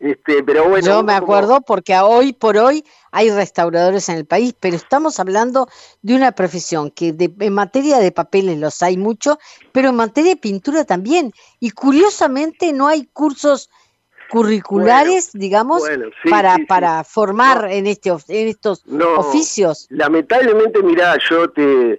Este, 0.05 0.43
pero 0.43 0.69
bueno, 0.69 0.87
Yo 0.87 1.03
me 1.03 1.15
acuerdo 1.15 1.63
porque 1.63 1.97
hoy 1.97 2.35
por 2.35 2.59
hoy 2.59 2.85
hay 3.11 3.31
restauradores 3.31 4.11
en 4.11 4.19
el 4.19 4.27
país, 4.27 4.55
pero 4.61 4.77
estamos 4.77 5.19
hablando 5.19 5.67
de 6.03 6.15
una 6.15 6.33
profesión 6.33 6.91
que 6.91 7.15
en 7.19 7.55
materia 7.55 7.99
de 7.99 8.13
papeles 8.13 8.59
los 8.59 8.83
hay 8.83 8.99
mucho, 8.99 9.39
pero 9.73 9.89
en 9.89 9.97
materia 9.97 10.33
de 10.33 10.37
pintura 10.37 10.85
también. 10.85 11.33
Y 11.59 11.71
curiosamente 11.71 12.75
no 12.75 12.87
hay 12.87 13.07
cursos 13.15 13.71
curriculares, 14.29 15.31
digamos, 15.33 15.83
para, 16.29 16.59
para 16.69 17.03
formar 17.03 17.71
en, 17.71 17.87
este, 17.87 18.11
en 18.11 18.49
estos 18.49 18.85
oficios. 19.17 19.87
Lamentablemente, 19.89 20.83
mira, 20.83 21.17
yo 21.31 21.49
te 21.49 21.99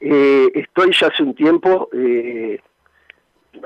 eh, 0.00 0.48
estoy 0.52 0.92
ya 0.92 1.06
hace 1.06 1.22
un 1.22 1.34
tiempo 1.34 1.88
eh, 1.94 2.60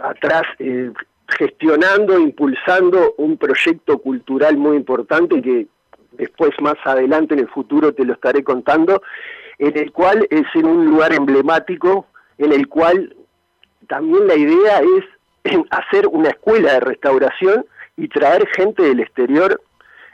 atrás 0.00 0.44
eh, 0.60 0.92
gestionando, 1.28 2.18
impulsando 2.18 3.14
un 3.18 3.36
proyecto 3.36 3.98
cultural 3.98 4.56
muy 4.56 4.76
importante 4.76 5.40
que 5.40 5.66
después 6.12 6.50
más 6.60 6.76
adelante 6.84 7.34
en 7.34 7.40
el 7.40 7.48
futuro 7.48 7.92
te 7.94 8.04
lo 8.04 8.14
estaré 8.14 8.44
contando, 8.44 9.02
en 9.58 9.76
el 9.76 9.92
cual 9.92 10.26
es 10.30 10.44
en 10.54 10.66
un 10.66 10.86
lugar 10.86 11.12
emblemático, 11.14 12.06
en 12.38 12.52
el 12.52 12.68
cual 12.68 13.14
también 13.88 14.26
la 14.26 14.34
idea 14.34 14.80
es 14.80 15.54
hacer 15.70 16.06
una 16.08 16.30
escuela 16.30 16.74
de 16.74 16.80
restauración 16.80 17.66
y 17.96 18.08
traer 18.08 18.46
gente 18.48 18.82
del 18.82 19.00
exterior 19.00 19.60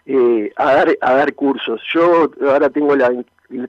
eh, 0.06 0.52
a 0.56 0.72
dar 0.72 0.88
a 1.00 1.14
dar 1.14 1.34
cursos. 1.34 1.82
Yo 1.92 2.30
ahora 2.42 2.70
tengo 2.70 2.96
la 2.96 3.12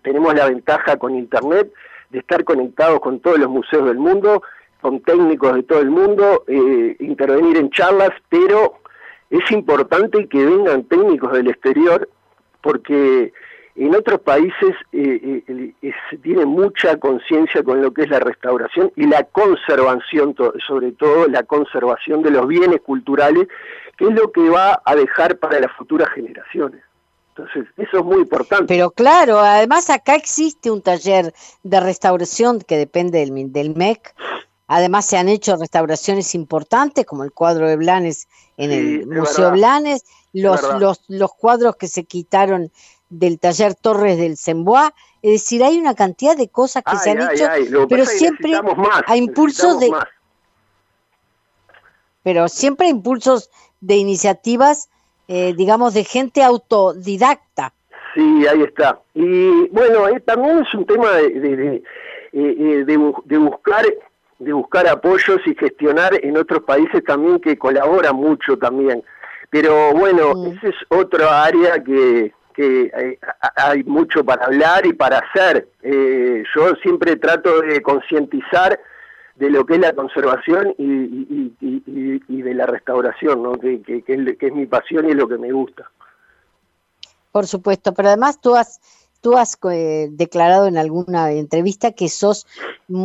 tenemos 0.02 0.34
la 0.34 0.48
ventaja 0.48 0.98
con 0.98 1.16
internet 1.16 1.72
de 2.10 2.20
estar 2.20 2.44
conectados 2.44 3.00
con 3.02 3.20
todos 3.20 3.38
los 3.40 3.50
museos 3.50 3.86
del 3.86 3.98
mundo, 3.98 4.42
con 4.82 5.02
técnicos 5.02 5.56
de 5.56 5.64
todo 5.64 5.80
el 5.80 5.90
mundo, 5.90 6.44
eh, 6.48 6.96
intervenir 7.00 7.58
en 7.58 7.70
charlas, 7.70 8.12
pero 8.30 8.80
es 9.30 9.52
importante 9.52 10.28
que 10.28 10.46
vengan 10.46 10.84
técnicos 10.84 11.32
del 11.34 11.50
exterior 11.50 12.10
porque 12.62 13.32
en 13.76 13.96
otros 13.96 14.20
países 14.22 14.76
eh, 14.92 15.44
eh, 15.48 15.94
se 16.10 16.18
tiene 16.18 16.46
mucha 16.46 16.98
conciencia 16.98 17.64
con 17.64 17.82
lo 17.82 17.94
que 17.94 18.04
es 18.04 18.10
la 18.10 18.20
restauración 18.20 18.92
y 18.96 19.06
la 19.06 19.24
conservación, 19.24 20.36
sobre 20.68 20.92
todo 20.94 21.28
la 21.28 21.44
conservación 21.44 22.22
de 22.22 22.32
los 22.32 22.48
bienes 22.48 22.82
culturales, 22.82 23.48
que 23.98 24.06
es 24.06 24.12
lo 24.12 24.32
que 24.32 24.50
va 24.50 24.82
a 24.84 24.96
dejar 24.96 25.38
para 25.38 25.60
las 25.60 25.72
futuras 25.74 26.10
generaciones. 26.10 26.82
Entonces, 27.30 27.68
eso 27.78 28.00
es 28.00 28.04
muy 28.04 28.18
importante. 28.18 28.66
Pero 28.68 28.92
claro, 28.92 29.40
además 29.40 29.90
acá 29.90 30.16
existe 30.16 30.72
un 30.72 30.82
taller 30.82 31.34
de 31.64 31.80
restauración 31.80 32.60
que 32.60 32.78
depende 32.78 33.20
del, 33.20 33.54
del 33.54 33.76
MEC. 33.76 34.14
Además 34.72 35.08
se 35.08 35.18
han 35.18 35.30
hecho 35.30 35.56
restauraciones 35.56 36.36
importantes, 36.36 37.04
como 37.04 37.24
el 37.24 37.32
cuadro 37.32 37.68
de 37.68 37.76
Blanes 37.76 38.28
en 38.56 38.72
el 38.72 39.08
Museo 39.08 39.50
Blanes, 39.52 40.06
los, 40.32 40.62
los, 40.80 41.02
los 41.08 41.34
cuadros 41.34 41.76
que 41.76 41.88
se 41.88 42.04
quitaron 42.04 42.72
del 43.10 43.40
taller 43.40 43.74
Torres 43.74 44.20
del 44.20 44.38
Semboá. 44.38 44.94
Es 45.24 45.32
decir, 45.32 45.64
hay 45.64 45.80
una 45.80 45.96
cantidad 45.96 46.38
de 46.38 46.50
cosas 46.50 46.84
que 46.84 46.98
se 46.98 47.10
han 47.10 47.32
hecho, 47.32 47.88
pero 47.90 48.06
siempre 48.06 48.54
a 49.08 49.18
impulsos 49.18 49.80
de... 49.80 49.92
Pero 52.22 52.48
siempre 52.48 52.86
a 52.86 52.90
impulsos 52.92 53.50
de 53.82 53.96
iniciativas, 53.96 54.90
eh, 55.28 55.56
digamos, 55.58 55.96
de 55.96 56.04
gente 56.04 56.44
autodidacta. 56.44 57.74
Sí, 58.14 58.46
ahí 58.46 58.62
está. 58.62 59.02
Y 59.16 59.68
bueno, 59.70 60.08
eh, 60.10 60.20
también 60.20 60.60
es 60.60 60.72
un 60.76 60.86
tema 60.86 61.12
de, 61.14 61.30
de, 61.32 61.84
eh, 62.34 62.84
de, 62.86 63.38
buscar 63.40 63.84
de 64.40 64.54
buscar 64.54 64.88
apoyos 64.88 65.40
y 65.46 65.56
gestionar 65.56 66.14
en 66.24 66.38
otros 66.38 66.64
países 66.64 67.04
también 67.04 67.40
que 67.40 67.58
colaboran 67.58 68.16
mucho 68.16 68.58
también. 68.58 69.04
Pero 69.50 69.94
bueno, 69.94 70.34
mm. 70.34 70.48
esa 70.54 70.68
es 70.70 70.76
otra 70.90 71.44
área 71.44 71.84
que, 71.84 72.34
que 72.54 73.20
hay, 73.56 73.84
mucho 73.84 74.24
para 74.24 74.46
hablar 74.46 74.86
y 74.86 74.94
para 74.94 75.20
hacer. 75.20 75.68
Eh, 75.82 76.44
yo 76.56 76.76
siempre 76.82 77.18
trato 77.18 77.62
de 77.62 77.82
concientizar 77.82 78.80
de 79.36 79.50
lo 79.50 79.66
que 79.66 79.76
es 79.76 79.80
la 79.80 79.94
conservación 79.94 80.76
y, 80.78 81.54
de 82.42 82.54
la 82.54 82.66
restauración, 82.66 83.44
¿no? 83.44 83.54
que, 83.54 83.82
que, 83.82 84.04
es, 84.08 84.54
mi 84.54 84.66
pasión 84.66 85.08
y 85.08 85.12
es 85.12 85.16
lo 85.16 85.28
que 85.28 85.38
me 85.38 85.52
gusta. 85.52 85.90
Por 87.32 87.46
supuesto, 87.48 87.94
pero 87.94 88.10
además 88.10 88.42
tú 88.42 88.56
has, 88.56 88.80
tú 89.22 89.38
has 89.38 89.58
eh, 89.72 90.08
declarado 90.12 90.68
en 90.68 90.78
alguna 90.78 91.32
entrevista 91.32 91.92
que 91.92 92.10
sos 92.10 92.48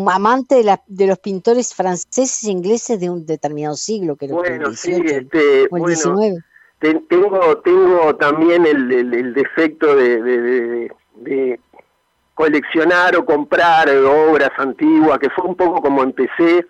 amante 0.09 0.57
de, 0.57 0.64
la, 0.64 0.83
de 0.87 1.07
los 1.07 1.18
pintores 1.18 1.74
franceses 1.74 2.44
e 2.44 2.50
ingleses 2.50 3.00
de 3.00 3.11
un 3.11 3.27
determinado 3.27 3.77
siglo, 3.77 4.16
que 4.16 4.29
bueno, 4.29 4.72
sí, 4.74 4.92
este, 4.92 5.66
o 5.70 5.77
el 5.77 5.85
19 5.85 6.44
tengo 7.09 7.59
tengo 7.59 8.14
también 8.16 8.66
el, 8.66 9.35
defecto 9.35 9.96
de, 9.96 10.90
coleccionar 12.35 13.16
o 13.16 13.24
comprar 13.24 13.88
obras 13.90 14.50
antiguas, 14.59 15.18
que 15.18 15.31
fue 15.31 15.44
un 15.44 15.55
poco 15.55 15.81
como 15.81 16.03
empecé, 16.03 16.66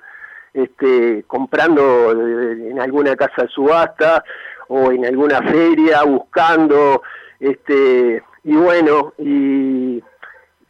este, 0.53 1.25
comprando 1.27 2.13
en 2.13 2.79
alguna 2.79 3.17
casa 3.17 3.43
de 3.43 3.49
subasta 3.49 4.23
o 4.69 4.93
en 4.93 5.07
alguna 5.07 5.41
feria, 5.43 6.03
buscando, 6.05 7.03
este, 7.41 8.23
y 8.45 8.55
bueno, 8.55 9.13
y 9.19 10.03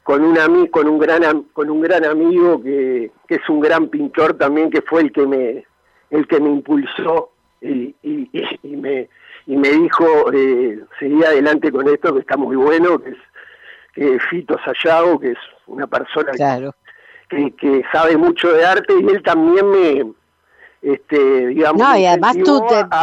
con 0.03 0.23
un 0.23 0.67
con 0.69 0.89
un 0.89 0.99
gran 0.99 1.43
con 1.53 1.71
un 1.71 1.81
gran 1.81 2.05
amigo 2.05 2.63
que, 2.63 3.11
que 3.27 3.35
es 3.37 3.49
un 3.49 3.61
gran 3.61 3.89
pintor 3.89 4.35
también 4.35 4.71
que 4.71 4.83
fue 4.83 5.03
el 5.03 5.13
que 5.13 5.27
me 5.27 5.65
el 6.11 6.27
que 6.27 6.41
me 6.41 6.51
impulsó 6.51 7.31
y, 7.61 7.95
y 8.03 8.77
me 8.77 9.09
y 9.47 9.57
me 9.57 9.69
dijo, 9.69 10.33
eh, 10.33 10.81
seguí 10.99 11.23
adelante 11.23 11.71
con 11.71 11.89
esto, 11.89 12.15
que 12.15 12.21
está 12.21 12.37
muy 12.37 12.57
bueno, 12.57 12.99
que 12.99 13.11
es 13.97 14.23
Fito 14.31 14.57
Sayago, 14.65 15.21
que 15.21 15.33
es 15.33 15.39
una 15.67 15.87
persona 15.87 16.33
que, 17.29 17.53
que, 17.53 17.83
sabe 17.93 18.17
mucho 18.17 18.53
de 18.53 18.65
arte, 18.65 18.95
y 18.99 19.07
él 19.07 19.23
también 19.23 19.71
me, 19.71 20.13
este, 20.85 21.47
digamos... 21.47 21.81
No, 21.81 21.97
y 21.97 22.05
además 22.05 22.37
tú, 22.45 22.63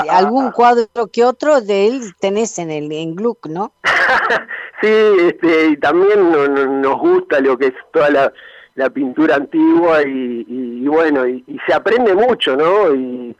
algún 0.09 0.51
cuadro 0.51 1.07
que 1.11 1.25
otro 1.25 1.61
de 1.61 1.87
él 1.87 2.01
tenés 2.19 2.59
en 2.59 2.69
el 2.69 2.91
en 2.91 3.15
Gluck, 3.15 3.47
¿no? 3.47 3.73
sí, 4.81 4.87
este, 4.87 5.69
y 5.69 5.77
también 5.77 6.31
nos 6.81 6.99
gusta 6.99 7.39
lo 7.39 7.57
que 7.57 7.67
es 7.67 7.73
toda 7.91 8.09
la, 8.11 8.33
la 8.75 8.89
pintura 8.91 9.35
antigua 9.35 10.03
y, 10.03 10.85
bueno, 10.87 11.27
y, 11.27 11.43
se 11.65 11.73
aprende 11.73 12.13
mucho, 12.13 12.55
¿no? 12.55 12.93
Y 12.93 13.35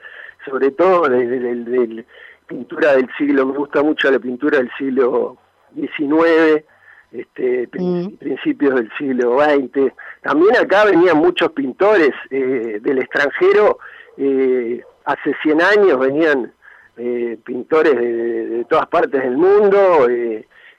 sobre 0.46 0.72
todo 0.72 1.08
desde 1.08 1.52
el 1.52 2.06
pintura 2.52 2.96
del 2.96 3.08
siglo, 3.18 3.46
me 3.46 3.58
gusta 3.58 3.82
mucho 3.82 4.12
la 4.12 4.20
pintura 4.20 4.58
del 4.58 4.70
siglo 4.78 5.38
XIX, 5.76 6.66
este, 7.12 7.70
mm. 7.74 8.18
principios 8.18 8.76
del 8.76 8.92
siglo 8.98 9.40
XX. 9.40 9.94
También 10.22 10.56
acá 10.58 10.86
venían 10.86 11.18
muchos 11.18 11.52
pintores 11.52 12.12
eh, 12.30 12.80
del 12.82 13.00
extranjero, 13.00 13.80
eh, 14.18 14.82
hace 15.06 15.36
100 15.44 15.62
años 15.62 16.00
venían 16.00 16.54
eh, 16.98 17.38
pintores 17.44 17.96
de, 17.96 18.66
todas 18.70 18.88
partes 18.88 19.22
del 19.22 19.38
mundo, 19.38 20.08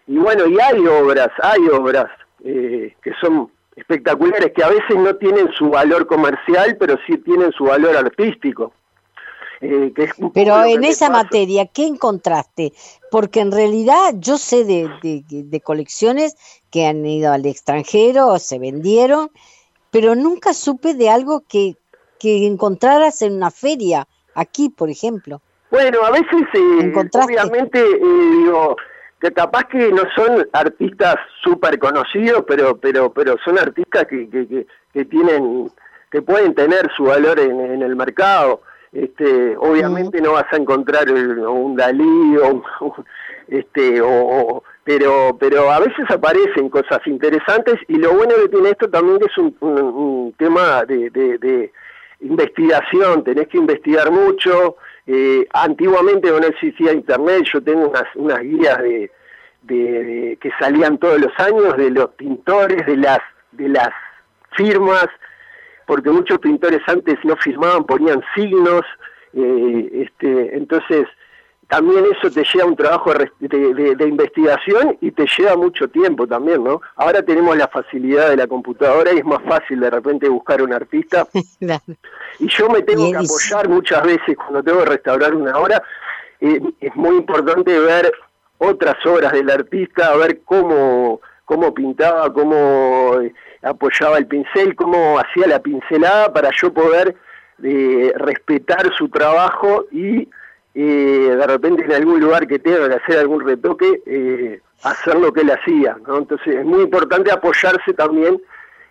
y 0.06 0.16
bueno, 0.18 0.46
y 0.46 0.60
hay 0.60 0.86
obras, 0.86 1.28
hay 1.42 1.66
obras 1.68 2.06
que 2.42 3.12
son 3.20 3.50
espectaculares, 3.76 4.52
que 4.52 4.64
a 4.64 4.68
veces 4.68 4.96
no 4.96 5.14
tienen 5.16 5.50
su 5.52 5.70
valor 5.70 6.06
comercial, 6.06 6.76
pero 6.78 6.96
sí 7.06 7.18
tienen 7.18 7.52
su 7.52 7.64
valor 7.64 7.96
artístico. 7.96 8.72
Eh, 9.64 9.92
Pero 10.34 10.64
en 10.64 10.82
esa 10.82 11.08
materia, 11.08 11.66
¿qué 11.66 11.86
encontraste? 11.86 12.72
Porque 13.12 13.38
en 13.38 13.52
realidad 13.52 14.14
yo 14.18 14.36
sé 14.36 14.64
de, 14.64 14.90
de, 15.28 15.60
colecciones 15.60 16.34
que 16.68 16.84
han 16.84 17.06
ido 17.06 17.32
al 17.32 17.46
extranjero, 17.46 18.36
se 18.40 18.58
vendieron, 18.58 19.30
pero 19.92 20.16
nunca 20.16 20.52
supe 20.52 20.94
de 20.94 21.10
algo 21.10 21.44
que, 21.46 21.76
que 22.22 22.46
encontraras 22.46 23.20
en 23.22 23.34
una 23.34 23.50
feria, 23.50 24.06
aquí, 24.36 24.70
por 24.70 24.88
ejemplo. 24.88 25.40
Bueno, 25.72 26.04
a 26.04 26.10
veces, 26.12 26.42
eh, 26.54 26.92
obviamente, 27.12 27.80
eh, 27.80 28.30
digo, 28.38 28.76
que 29.20 29.32
capaz 29.32 29.64
que 29.64 29.90
no 29.90 30.02
son 30.14 30.46
artistas 30.52 31.16
súper 31.42 31.80
conocidos, 31.80 32.44
pero, 32.46 32.76
pero, 32.76 33.12
pero 33.12 33.36
son 33.44 33.58
artistas 33.58 34.06
que, 34.06 34.30
que, 34.30 34.66
que, 34.92 35.04
tienen, 35.06 35.70
que 36.10 36.22
pueden 36.22 36.54
tener 36.54 36.88
su 36.96 37.04
valor 37.04 37.40
en, 37.40 37.58
en 37.58 37.82
el 37.82 37.96
mercado. 37.96 38.60
Este, 38.92 39.56
obviamente 39.56 40.20
no 40.20 40.32
vas 40.32 40.44
a 40.52 40.56
encontrar 40.56 41.10
un 41.10 41.74
Dalí 41.76 42.36
o, 42.36 42.62
este, 43.48 44.00
o, 44.02 44.62
pero, 44.84 45.36
pero 45.40 45.70
a 45.70 45.80
veces 45.80 46.04
aparecen 46.10 46.68
cosas 46.68 47.00
interesantes 47.06 47.76
y 47.88 47.94
lo 47.96 48.12
bueno 48.12 48.34
que 48.42 48.48
tiene 48.48 48.70
esto 48.70 48.90
también 48.90 49.18
es 49.22 49.38
un, 49.38 50.34
tema 50.36 50.84
de, 50.84 51.08
de, 51.10 51.72
investigación, 52.22 53.24
tenés 53.24 53.48
que 53.48 53.58
investigar 53.58 54.10
mucho. 54.10 54.76
Eh, 55.06 55.46
antiguamente 55.52 56.30
no 56.30 56.38
existía 56.38 56.92
internet, 56.92 57.44
yo 57.52 57.62
tengo 57.62 57.88
unas, 57.88 58.04
unas 58.14 58.40
guías 58.40 58.78
de, 58.78 59.10
de, 59.62 60.38
que 60.40 60.50
salían 60.58 60.98
todos 60.98 61.20
los 61.20 61.32
años 61.38 61.76
de 61.76 61.90
los 61.90 62.10
pintores, 62.10 62.86
de 62.86 62.96
las, 62.96 63.18
de 63.52 63.68
las 63.68 63.90
firmas, 64.56 65.06
porque 65.86 66.10
muchos 66.10 66.38
pintores 66.38 66.80
antes 66.86 67.16
no 67.24 67.36
firmaban, 67.36 67.84
ponían 67.84 68.22
signos, 68.34 68.82
eh, 69.34 70.06
este, 70.06 70.56
entonces 70.56 71.06
también 71.72 72.04
eso 72.14 72.30
te 72.30 72.44
lleva 72.52 72.66
un 72.66 72.76
trabajo 72.76 73.14
de, 73.14 74.06
investigación 74.06 74.98
y 75.00 75.10
te 75.10 75.24
lleva 75.38 75.56
mucho 75.56 75.88
tiempo 75.88 76.26
también, 76.26 76.62
¿no? 76.62 76.82
Ahora 76.96 77.22
tenemos 77.22 77.56
la 77.56 77.66
facilidad 77.66 78.28
de 78.28 78.36
la 78.36 78.46
computadora 78.46 79.10
y 79.10 79.20
es 79.20 79.24
más 79.24 79.42
fácil 79.48 79.80
de 79.80 79.88
repente 79.88 80.28
buscar 80.28 80.60
un 80.60 80.74
artista. 80.74 81.26
Y 82.38 82.48
yo 82.48 82.68
me 82.68 82.82
tengo 82.82 83.10
que 83.10 83.18
apoyar 83.18 83.68
muchas 83.68 84.02
veces 84.02 84.36
cuando 84.36 84.62
tengo 84.62 84.80
que 84.80 84.90
restaurar 84.90 85.34
una 85.34 85.56
obra. 85.58 85.82
Eh, 86.40 86.60
es 86.80 86.96
muy 86.96 87.16
importante 87.16 87.78
ver 87.78 88.12
otras 88.58 88.96
obras 89.06 89.32
del 89.32 89.48
artista, 89.50 90.16
ver 90.16 90.40
cómo, 90.44 91.20
cómo 91.44 91.72
pintaba, 91.72 92.32
cómo 92.32 93.20
eh, 93.20 93.32
apoyaba 93.62 94.18
el 94.18 94.26
pincel, 94.26 94.74
cómo 94.74 95.18
hacía 95.18 95.46
la 95.46 95.60
pincelada 95.60 96.32
para 96.32 96.50
yo 96.60 96.72
poder 96.72 97.14
eh, 97.62 98.12
respetar 98.16 98.92
su 98.94 99.08
trabajo 99.08 99.86
y 99.92 100.28
eh, 100.74 101.36
de 101.36 101.46
repente 101.46 101.84
en 101.84 101.92
algún 101.92 102.20
lugar 102.20 102.46
que 102.46 102.58
tenga 102.58 102.88
que 102.88 102.94
hacer 102.94 103.18
algún 103.18 103.46
retoque, 103.46 104.02
eh, 104.06 104.60
hacer 104.82 105.16
lo 105.16 105.32
que 105.32 105.42
él 105.42 105.50
hacía. 105.50 105.96
¿no? 106.06 106.18
Entonces 106.18 106.56
es 106.56 106.64
muy 106.64 106.82
importante 106.82 107.30
apoyarse 107.30 107.92
también 107.94 108.40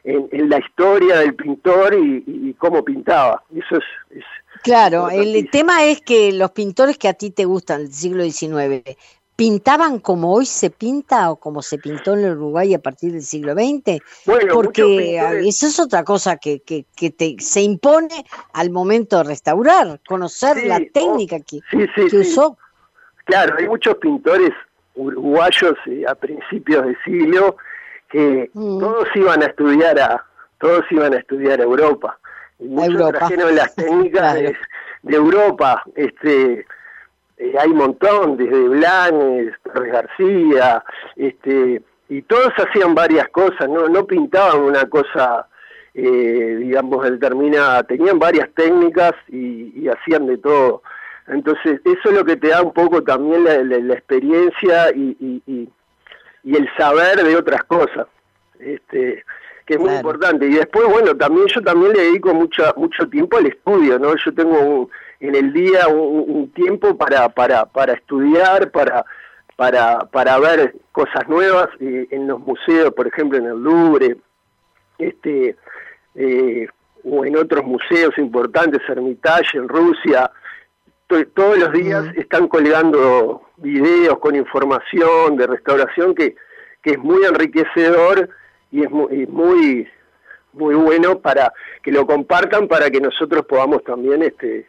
en, 0.04 0.50
la 0.50 0.60
historia 0.60 1.20
del 1.20 1.36
pintor 1.36 1.94
y, 1.94 2.54
cómo 2.58 2.84
pintaba. 2.84 3.44
Eso 3.56 3.78
es, 3.78 4.24
claro, 4.64 5.10
el 5.10 5.50
tema 5.50 5.86
es 5.86 6.02
que 6.02 6.32
los 6.32 6.52
pintores 6.52 6.98
que 6.98 7.08
a 7.08 7.14
ti 7.14 7.32
te 7.32 7.46
gustan 7.46 7.84
del 7.84 7.94
siglo 7.94 8.24
XIX, 8.24 8.84
pintaban 9.42 9.98
como 9.98 10.36
hoy 10.36 10.46
se 10.46 10.70
pinta 10.70 11.32
o 11.32 11.36
como 11.36 11.64
se 11.64 11.80
pintó 11.80 12.14
en 12.14 12.26
el 12.26 12.38
Uruguay 12.38 12.76
a 12.76 12.80
partir 12.80 13.12
del 13.12 13.24
siglo 13.24 13.54
XX? 13.54 14.00
Porque 14.54 15.18
eso 15.48 15.66
es 15.66 15.80
otra 15.80 16.04
cosa 16.04 16.38
que, 16.38 16.62
que, 16.62 17.10
te, 17.10 17.38
se 17.40 17.62
impone 17.62 18.24
al 18.54 18.70
momento 18.70 19.18
de 19.18 19.24
restaurar, 19.24 20.00
conocer 20.08 20.64
la 20.68 20.80
técnica 20.94 21.38
que, 21.40 21.60
usó. 22.16 22.56
Claro, 23.26 23.56
hay 23.58 23.68
muchos 23.68 23.96
pintores 23.96 24.52
uruguayos 24.94 25.74
eh, 25.88 26.04
a 26.08 26.14
principios 26.14 26.86
de 26.86 26.96
siglo 27.04 27.56
que 28.12 28.48
mm. 28.54 28.80
todos 28.80 29.08
iban 29.16 29.42
a 29.42 29.48
estudiar 29.48 30.00
a 30.00 30.24
todos 30.60 30.84
iban 30.92 31.14
a 31.14 31.18
estudiar 31.18 31.62
a 31.62 31.64
Europa 31.64 32.20
y 32.60 32.66
muchos 32.66 33.12
trajeron 33.14 33.56
las 33.56 33.74
técnicas 33.76 34.36
de, 34.36 34.56
de 35.02 35.16
Europa 35.16 35.82
este 35.96 36.66
eh, 37.42 37.56
hay 37.60 37.72
un 37.72 37.78
montón, 37.78 38.38
desde 38.38 38.70
Blanes, 38.70 39.56
Torres 39.64 39.92
García, 39.92 40.84
este, 41.16 41.82
y 42.08 42.22
todos 42.22 42.54
hacían 42.56 42.94
varias 42.94 43.28
cosas, 43.30 43.68
no, 43.68 43.90
no 43.90 44.06
pintaban 44.06 44.62
una 44.62 44.86
cosa, 44.86 45.48
eh, 45.96 46.58
digamos, 46.60 47.04
determinada, 47.04 47.82
tenían 47.82 48.20
varias 48.20 48.48
técnicas 48.54 49.14
y, 49.28 49.88
hacían 49.88 50.28
de 50.28 50.38
todo. 50.38 50.84
Entonces, 51.28 51.82
eso 51.84 52.10
es 52.10 52.14
lo 52.14 52.24
que 52.24 52.36
te 52.36 52.50
da 52.50 52.62
un 52.62 52.74
poco 52.74 53.02
también 53.02 53.44
la, 53.44 53.94
experiencia 53.96 54.92
y, 54.92 55.42
y, 55.48 55.68
el 56.56 56.70
saber 56.78 57.24
de 57.24 57.36
otras 57.36 57.64
cosas, 57.64 58.06
este, 58.60 59.24
que 59.66 59.74
es 59.74 59.80
muy 59.80 59.96
importante. 59.96 60.46
Y 60.46 60.54
después, 60.54 60.88
bueno, 60.90 61.18
también 61.18 61.48
yo 61.48 61.62
también 61.62 61.94
le 61.94 62.04
dedico 62.04 62.36
mucho, 62.36 62.72
mucho 62.78 63.10
tiempo 63.10 63.38
al 63.38 63.48
estudio, 63.48 63.98
¿no? 63.98 64.16
Yo 64.16 64.32
tengo 64.32 64.60
un 64.60 64.90
en 65.22 65.36
el 65.36 65.54
día 65.54 65.88
un, 65.88 66.52
tiempo 66.52 66.98
para, 66.98 67.30
para, 67.30 67.66
para 67.66 67.94
estudiar, 67.94 68.72
para, 68.72 69.06
para, 69.56 70.00
para 70.00 70.40
ver 70.40 70.76
cosas 70.92 71.30
nuevas 71.30 71.70
eh, 71.80 72.08
en 72.10 72.28
los 72.28 72.40
museos, 72.40 72.92
por 72.94 73.08
ejemplo 73.08 73.38
en 73.38 73.46
el 73.46 73.64
Louvre, 73.64 74.18
este, 74.98 75.56
eh, 76.16 76.68
o 77.04 77.24
en 77.24 77.38
otros 77.38 77.64
museos 77.64 78.18
importantes, 78.18 78.82
Hermitage 78.88 79.58
en 79.58 79.70
Rusia. 79.70 80.32
todos 81.08 81.58
los 81.58 81.72
días 81.72 82.06
están 82.16 82.48
colgando 82.48 83.44
videos 83.58 84.18
con 84.20 84.36
información 84.36 85.38
de 85.38 85.48
restauración 85.48 86.16
que, 86.16 86.36
que 86.82 86.92
es 86.92 86.98
muy 86.98 87.24
enriquecedor 87.26 88.28
y 88.72 88.84
es 88.84 88.90
muy, 88.90 89.28
muy, 89.28 89.88
muy 90.54 90.76
bueno 90.76 91.20
para 91.20 91.54
que 91.84 91.92
lo 91.92 92.08
compartan 92.08 92.68
para 92.68 92.90
que 92.90 93.00
nosotros 93.00 93.46
podamos 93.46 93.84
también 93.84 94.24
este, 94.24 94.66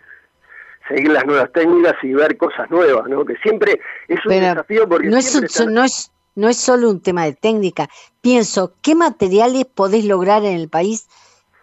seguir 0.95 1.13
las 1.13 1.27
nuevas 1.27 1.53
técnicas 1.53 1.95
y 2.03 2.13
ver 2.13 2.37
cosas 2.37 2.71
nuevas, 2.71 3.09
¿no? 3.09 3.25
Que 3.25 3.37
siempre 3.37 3.81
es 4.09 4.19
un 4.25 4.33
desafío 4.33 4.89
porque 4.89 5.09
no 5.09 5.17
es, 5.17 5.67
no 5.67 5.85
es 5.85 6.13
no 6.35 6.49
es 6.49 6.57
solo 6.57 6.91
un 6.91 7.01
tema 7.01 7.25
de 7.25 7.35
técnica. 7.35 7.89
Pienso, 8.21 8.75
¿qué 8.83 8.95
materiales 8.95 9.67
podés 9.67 10.05
lograr 10.05 10.45
en 10.45 10.57
el 10.57 10.69
país? 10.69 11.09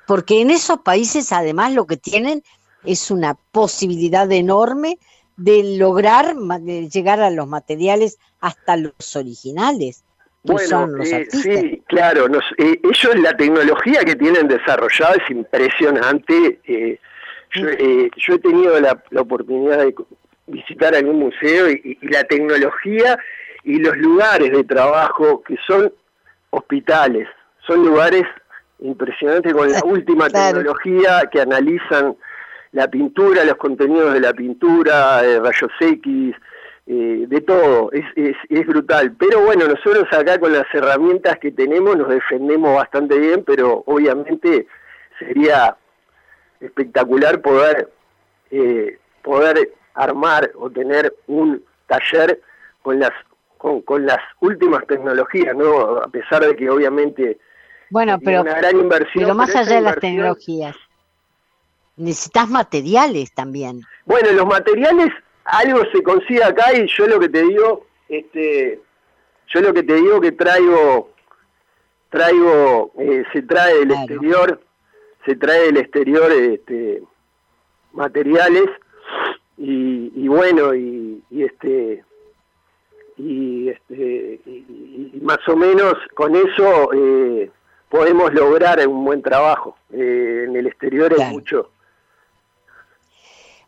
Porque 0.08 0.42
en 0.42 0.52
esos 0.52 0.80
países 0.80 1.32
además 1.32 1.74
lo 1.74 1.86
que 1.86 1.98
tienen 1.98 2.44
es 2.84 3.12
una 3.12 3.36
posibilidad 3.52 4.32
enorme 4.32 4.98
de 5.38 5.78
lograr 5.78 6.36
de 6.36 6.90
llegar 6.90 7.22
a 7.22 7.30
los 7.30 7.48
materiales 7.48 8.18
hasta 8.42 8.78
los 8.78 9.16
originales. 9.16 10.04
Bueno, 10.44 10.88
eh, 11.04 11.28
sí, 11.30 11.84
claro. 11.88 12.28
Eh, 12.58 12.80
ellos 12.84 13.16
la 13.18 13.36
tecnología 13.36 14.04
que 14.06 14.16
tienen 14.16 14.48
desarrollada 14.48 15.16
es 15.16 15.30
impresionante. 15.30 16.60
Eh, 16.66 17.00
eh, 17.56 18.10
yo, 18.16 18.36
he 18.36 18.40
tenido 18.40 18.80
la, 18.80 19.02
oportunidad 19.18 19.80
de 19.80 19.96
visitar 20.48 20.96
algún 20.96 21.20
museo 21.20 21.70
y, 21.70 21.98
la 22.02 22.24
tecnología 22.24 23.18
y 23.64 23.80
los 23.80 23.98
lugares 23.98 24.52
de 24.52 24.64
trabajo 24.64 25.44
que 25.44 25.56
son 25.68 25.92
hospitales, 26.52 27.28
son 27.68 27.86
lugares 27.86 28.24
impresionantes 28.80 29.54
con 29.54 29.72
la 29.72 29.82
última 29.86 30.30
tecnología 30.30 31.24
que 31.32 31.42
analizan 31.42 32.16
la 32.72 32.88
pintura, 32.88 33.44
los 33.44 33.58
contenidos 33.58 34.14
de 34.14 34.20
la 34.20 34.34
pintura, 34.34 35.24
eh, 35.24 35.40
rayos 35.40 35.72
X, 35.80 36.36
eh, 36.86 37.26
de 37.28 37.42
todo, 37.42 37.92
es, 37.92 38.06
es, 38.16 38.36
es, 38.50 38.66
brutal. 38.66 39.16
Pero 39.18 39.42
bueno, 39.42 39.68
nosotros 39.68 40.06
acá 40.12 40.40
con 40.40 40.54
las 40.54 40.66
herramientas 40.74 41.38
que 41.40 41.52
tenemos 41.52 41.98
nos 41.98 42.10
defendemos 42.10 42.76
bastante 42.76 43.18
bien, 43.18 43.44
pero 43.44 43.84
obviamente 43.86 44.68
sería 45.18 45.76
espectacular 46.60 47.42
poder, 47.42 47.92
eh, 48.52 48.98
poder 49.24 49.74
armar 49.94 50.52
o 50.56 50.70
tener 50.70 51.14
un 51.28 51.64
taller 51.88 52.42
con 52.82 53.00
las, 53.00 53.12
con, 53.58 54.06
las 54.06 54.20
últimas 54.40 54.86
tecnologías, 54.88 55.56
¿no? 55.56 55.98
A 55.98 56.08
pesar 56.08 56.46
de 56.46 56.56
que 56.56 56.70
obviamente 56.70 57.38
bueno, 57.90 58.20
pero, 58.24 58.42
una 58.42 58.56
gran 58.56 58.78
inversión. 58.78 59.24
Pero 59.24 59.36
más 59.36 59.56
allá 59.56 59.76
de 59.76 59.82
las 59.82 60.00
tecnologías, 60.00 60.76
necesitas 61.98 62.50
materiales 62.50 63.34
también. 63.34 63.82
Bueno, 64.06 64.32
los 64.32 64.46
materiales, 64.46 65.12
algo 65.44 65.82
se 65.92 66.02
consigue 66.02 66.44
acá 66.44 66.74
y 66.74 66.88
yo 66.88 67.08
lo 67.08 67.20
que 67.20 67.30
te 67.30 67.44
digo, 67.44 67.86
este, 68.08 68.80
yo 69.48 69.62
lo 69.62 69.74
que 69.74 69.84
te 69.84 69.96
digo 69.96 70.22
que 70.22 70.32
traigo, 70.32 71.12
traigo, 72.10 72.92
eh, 73.00 73.24
se 73.34 73.42
trae 73.42 73.80
del 73.80 73.92
exterior 73.92 74.62
se 75.26 75.36
trae 75.36 75.66
del 75.66 75.78
exterior 75.78 76.32
este, 76.32 77.04
materiales 77.94 78.68
y, 79.58 80.28
bueno 80.28 80.74
y, 80.74 81.22
este 81.32 82.04
y 83.18 83.70
este 83.70 84.40
y, 84.46 85.20
más 85.22 85.40
o 85.48 85.56
menos 85.56 85.96
con 86.16 86.36
eso 86.36 86.94
eh, 86.94 87.52
podemos 87.90 88.34
lograr 88.34 88.86
un 88.88 89.04
buen 89.04 89.22
trabajo. 89.22 89.76
Eh, 89.92 90.46
en 90.48 90.56
el 90.56 90.68
exterior 90.68 91.12
es 91.14 91.30
mucho. 91.30 91.70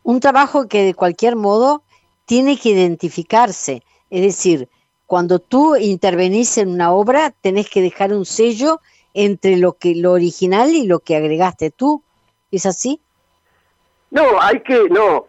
Un 0.04 0.20
trabajo 0.20 0.68
que 0.68 0.84
de 0.84 0.94
cualquier 0.94 1.36
modo 1.36 1.84
tiene 2.26 2.58
que 2.58 2.70
identificarse. 2.70 3.84
Es 4.10 4.22
decir 4.22 4.70
cuando 5.12 5.40
tú 5.40 5.76
intervenís 5.76 6.58
en 6.58 6.70
una 6.70 6.94
obra 6.94 7.34
tenés 7.42 7.70
que 7.70 7.82
dejar 7.82 8.14
un 8.14 8.26
sello 8.26 8.80
entre 9.14 9.58
lo 9.58 9.74
que 9.74 9.96
lo 9.96 10.12
original 10.12 10.70
y 10.70 10.88
lo 10.88 11.00
que 11.00 11.16
agregaste 11.16 11.72
tú. 11.72 12.04
¿Es 12.52 12.66
así? 12.66 13.00
No, 14.12 14.24
hay 14.42 14.60
que, 14.60 14.90
no, 14.90 15.26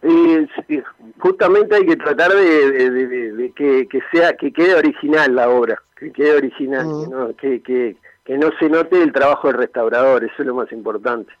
justamente 1.19 1.75
hay 1.75 1.85
que 1.85 1.95
tratar 1.95 2.33
de, 2.33 3.53
que, 3.55 3.99
sea, 4.11 4.35
que 4.35 4.51
quede 4.51 4.75
original 4.75 5.33
la 5.33 5.49
obra, 5.49 5.81
que 5.95 6.11
quede 6.11 6.35
original, 6.35 6.85
mm. 6.85 7.33
que, 7.35 7.61
que, 7.61 7.95
que, 8.25 8.37
no 8.37 8.49
se 8.59 8.67
note 8.67 9.01
el 9.01 9.13
trabajo 9.13 9.47
del 9.47 9.57
restaurador, 9.57 10.25
eso 10.25 10.33
es 10.37 10.45
lo 10.45 10.55
más 10.55 10.69
importante. 10.73 11.31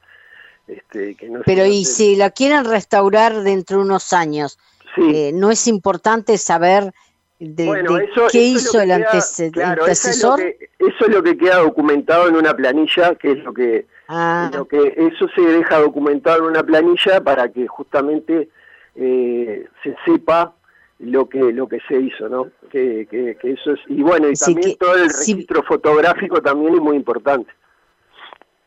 Este, 0.67 1.15
que 1.15 1.27
no 1.27 1.41
Pero 1.45 1.65
y 1.65 1.83
si 1.83 2.15
la 2.15 2.29
quieren 2.29 2.63
restaurar 2.63 3.43
dentro 3.43 3.79
de 3.79 3.83
unos 3.83 4.13
años, 4.13 4.57
eh, 4.95 5.31
¿no 5.33 5.51
es 5.51 5.67
importante 5.67 6.37
saber 6.37 6.93
de, 7.39 8.09
qué 8.31 8.41
hizo 8.41 8.79
el 8.79 8.91
antecesor. 8.91 10.39
Eso 10.39 11.05
es, 11.05 11.07
lo 11.09 11.23
que, 11.23 11.37
queda 11.37 11.57
documentado 11.57 12.27
en 12.27 12.35
una 12.35 12.55
planilla, 12.55 13.15
que 13.15 13.31
es 13.33 13.43
lo 13.43 13.53
que, 13.53 13.85
ah. 14.07 14.49
lo 14.53 14.65
que 14.65 14.93
eso 14.95 15.27
se 15.35 15.41
deja 15.41 15.79
documentado 15.79 16.39
en 16.39 16.45
una 16.45 16.63
planilla 16.63 17.21
para 17.21 17.49
que 17.49 17.67
justamente 17.67 18.49
eh, 18.95 19.67
se 19.83 19.95
sepa 20.05 20.53
lo 20.99 21.27
que 21.27 21.39
lo 21.39 21.67
que 21.67 21.79
se 21.87 21.99
hizo, 21.99 22.29
¿no? 22.29 22.47
Que, 22.71 23.07
que, 23.09 23.37
eso 23.43 23.73
es 23.73 23.79
y 23.87 24.01
bueno 24.01 24.29
y 24.29 24.33
también 24.35 24.77
todo 24.77 24.95
el 24.95 25.09
registro 25.09 25.63
fotográfico 25.63 26.41
también 26.41 26.75
es 26.75 26.81
muy 26.81 26.95
importante. 26.95 27.51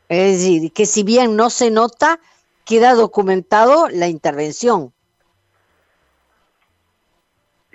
Es 0.09 0.39
decir, 0.39 0.73
que 0.73 0.87
si 0.87 1.03
bien 1.03 1.35
no 1.35 1.51
se 1.51 1.71
nota, 1.71 2.21
queda 2.65 2.95
documentado 2.95 3.89
la 3.89 4.09
intervención. 4.09 4.93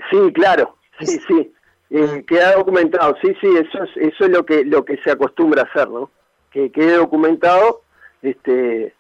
Sí, 0.10 0.18
claro, 0.34 0.78
sí, 1.06 1.20
sí, 1.28 1.54
eh, 1.90 2.08
ah. 2.10 2.22
queda 2.28 2.56
documentado, 2.56 3.16
sí, 3.22 3.34
sí, 3.40 3.48
eso 3.48 3.84
es, 3.84 3.90
eso 3.96 4.26
es 4.26 4.30
lo 4.30 4.46
que 4.46 4.64
lo 4.66 4.86
que 4.86 4.98
se 4.98 5.12
acostumbra 5.12 5.64
a 5.64 5.66
hacer, 5.66 5.90
¿no? 5.90 6.10
Que 6.52 6.72
quede 6.72 6.98
documentado, 6.98 7.82
este, 8.22 8.94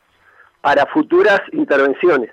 para 0.61 0.85
futuras 0.87 1.41
intervenciones. 1.51 2.31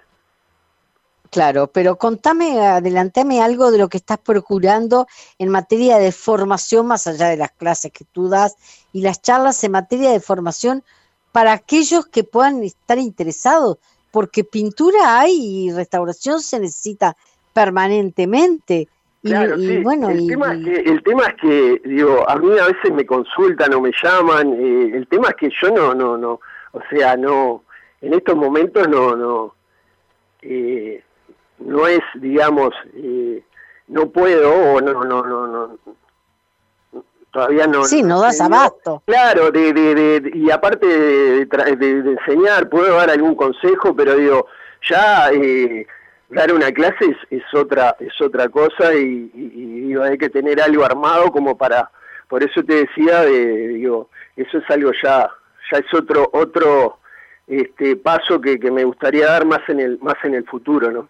Claro, 1.31 1.66
pero 1.66 1.96
contame, 1.96 2.66
adelantame 2.66 3.42
algo 3.42 3.70
de 3.70 3.78
lo 3.78 3.88
que 3.88 3.98
estás 3.98 4.18
procurando 4.18 5.07
en 5.38 5.50
materia 5.50 5.98
de 5.98 6.11
formación, 6.11 6.87
más 6.87 7.07
allá 7.07 7.28
de 7.28 7.37
las 7.37 7.50
clases 7.52 7.92
que 7.92 8.07
tú 8.07 8.28
das 8.28 8.57
y 8.92 9.02
las 9.02 9.20
charlas 9.20 9.62
en 9.62 9.72
materia 9.72 10.11
de 10.11 10.20
formación 10.20 10.83
para 11.31 11.52
aquellos 11.52 12.07
que 12.07 12.24
puedan 12.24 12.62
estar 12.64 12.98
interesados, 12.98 13.76
porque 14.11 14.42
pintura 14.42 15.20
hay 15.20 15.66
y 15.66 15.70
restauración 15.70 16.40
se 16.40 16.61
necesita 16.61 17.14
permanentemente. 17.52 18.88
Claro, 19.22 19.59
sí. 19.59 19.78
bueno, 19.78 20.11
el, 20.11 20.26
tema 20.28 20.54
es 20.54 20.64
que, 20.64 20.74
el 20.76 21.02
tema 21.02 21.22
es 21.24 21.35
que, 21.35 21.83
digo, 21.85 22.28
a 22.28 22.37
mí 22.37 22.57
a 22.59 22.66
veces 22.66 22.92
me 22.92 23.04
consultan 23.04 23.74
o 23.74 23.81
me 23.81 23.90
llaman, 24.02 24.52
eh, 24.52 24.92
el 24.94 25.09
tema 25.09 25.28
es 25.31 25.35
que 25.35 25.50
yo 25.61 25.70
no, 25.70 25.92
no, 25.92 26.16
no, 26.16 26.40
o 26.72 26.81
sea, 26.88 27.16
no, 27.16 27.64
en 28.00 28.14
estos 28.14 28.37
momentos 28.37 28.88
no, 28.88 29.16
no, 29.16 29.54
eh, 30.42 31.02
no 31.59 31.87
es, 31.88 32.00
digamos, 32.14 32.70
eh, 32.94 33.42
no 33.88 34.09
puedo 34.11 34.52
o 34.74 34.81
no, 34.81 35.04
no, 35.04 35.22
no, 35.24 35.46
no, 35.46 35.78
todavía 37.33 37.66
no. 37.66 37.85
Sí, 37.85 38.02
no, 38.02 38.20
das 38.20 38.40
abasto. 38.40 39.02
Claro, 39.07 39.50
de, 39.50 39.72
de, 39.72 40.31
y 40.35 40.50
aparte 40.50 40.87
de, 40.87 41.88
enseñar, 41.88 42.68
puedo 42.68 42.94
dar 42.94 43.11
algún 43.11 43.35
consejo, 43.35 43.94
pero 43.94 44.14
digo, 44.14 44.46
ya 44.88 45.31
eh, 45.33 45.87
dar 46.30 46.52
una 46.52 46.70
clase 46.72 47.16
es, 47.30 47.42
otra 47.54 47.96
es 48.00 48.20
otra 48.20 48.48
cosa 48.48 48.94
y, 48.94 49.30
digo, 49.34 50.02
hay 50.02 50.18
que 50.18 50.28
tener 50.28 50.60
algo 50.60 50.84
armado 50.84 51.30
como 51.30 51.56
para, 51.56 51.90
por 52.28 52.42
eso 52.42 52.62
te 52.62 52.86
decía, 52.86 53.22
de, 53.22 53.68
digo, 53.68 54.10
eso 54.36 54.58
es 54.58 54.70
algo 54.70 54.92
ya, 55.02 55.30
ya 55.72 55.78
es 55.78 55.94
otro 55.94 56.28
otro 56.32 56.98
este 57.46 57.96
paso 57.96 58.40
que, 58.40 58.60
que 58.60 58.70
me 58.70 58.84
gustaría 58.84 59.26
dar 59.26 59.46
más 59.46 59.66
en 59.68 59.80
el 59.80 59.98
más 60.00 60.16
en 60.22 60.34
el 60.34 60.44
futuro, 60.44 60.90
¿no? 60.90 61.08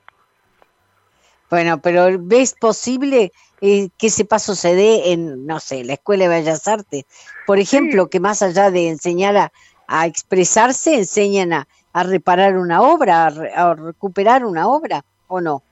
Bueno, 1.51 1.81
pero 1.81 2.09
¿ves 2.19 2.55
posible 2.55 3.33
eh, 3.61 3.89
que 3.97 4.09
ese 4.09 4.25
paso 4.25 4.55
se 4.55 4.75
dé 4.75 5.13
en, 5.13 5.47
no 5.47 5.61
sé, 5.61 5.83
la 5.83 5.95
Escuela 5.95 6.25
de 6.25 6.41
Bellas 6.41 6.69
Artes? 6.69 7.07
Por 7.47 7.59
ejemplo, 7.59 8.09
que 8.09 8.21
más 8.21 8.43
allá 8.43 8.71
de 8.71 8.89
enseñar 8.89 9.51
a, 9.89 10.07
expresarse, 10.07 10.95
enseñan 10.95 11.55
a, 11.55 11.69
reparar 12.03 12.57
una 12.57 12.83
obra, 12.83 13.27
a, 13.27 13.75
recuperar 13.75 14.45
una 14.45 14.69
obra, 14.69 15.03
¿o 15.27 15.41
no? 15.41 15.63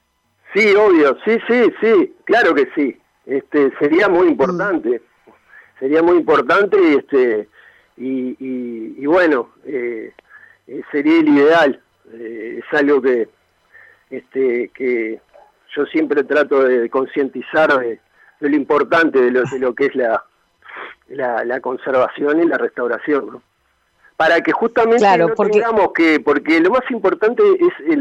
Sí, 0.55 0.75
obvio, 0.75 1.17
sí, 1.25 1.39
sí, 1.49 1.73
sí, 1.81 2.15
claro 2.25 2.55
que 2.55 2.69
sí. 2.75 2.99
Este, 3.27 3.73
sería 3.79 4.09
muy 4.09 4.29
importante, 4.29 5.03
sería 5.81 6.03
muy 6.03 6.19
importante 6.19 6.77
y, 6.81 6.95
este, 6.95 7.49
y, 7.97 8.37
y, 9.03 9.07
bueno, 9.07 9.51
eh, 9.65 10.13
eh, 10.67 10.83
sería 10.93 11.19
el 11.19 11.29
ideal. 11.29 11.81
es 12.13 12.65
algo 12.73 13.03
que, 13.03 13.29
este, 14.11 14.71
que 14.75 15.21
yo 15.75 15.87
siempre 15.87 16.25
trato 16.25 16.63
de 16.63 16.89
concientizar 16.89 17.79
de, 17.81 18.01
lo 18.41 18.57
importante 18.57 19.21
de 19.21 19.31
lo, 19.31 19.43
de 19.43 19.59
lo 19.59 19.75
que 19.75 19.87
es 19.87 19.95
la, 19.95 20.25
la, 21.09 21.61
conservación 21.61 22.43
y 22.43 22.47
la 22.47 22.59
restauración, 22.59 23.27
¿no? 23.27 23.43
Para 24.17 24.41
que 24.41 24.53
justamente 24.53 25.19
no 25.19 25.35
porque... 25.35 25.61
tengamos 25.61 25.93
que, 25.95 26.21
porque 26.21 26.61
lo 26.61 26.71
más 26.71 26.91
importante 26.91 27.43
es 27.43 27.73
el, 27.91 28.01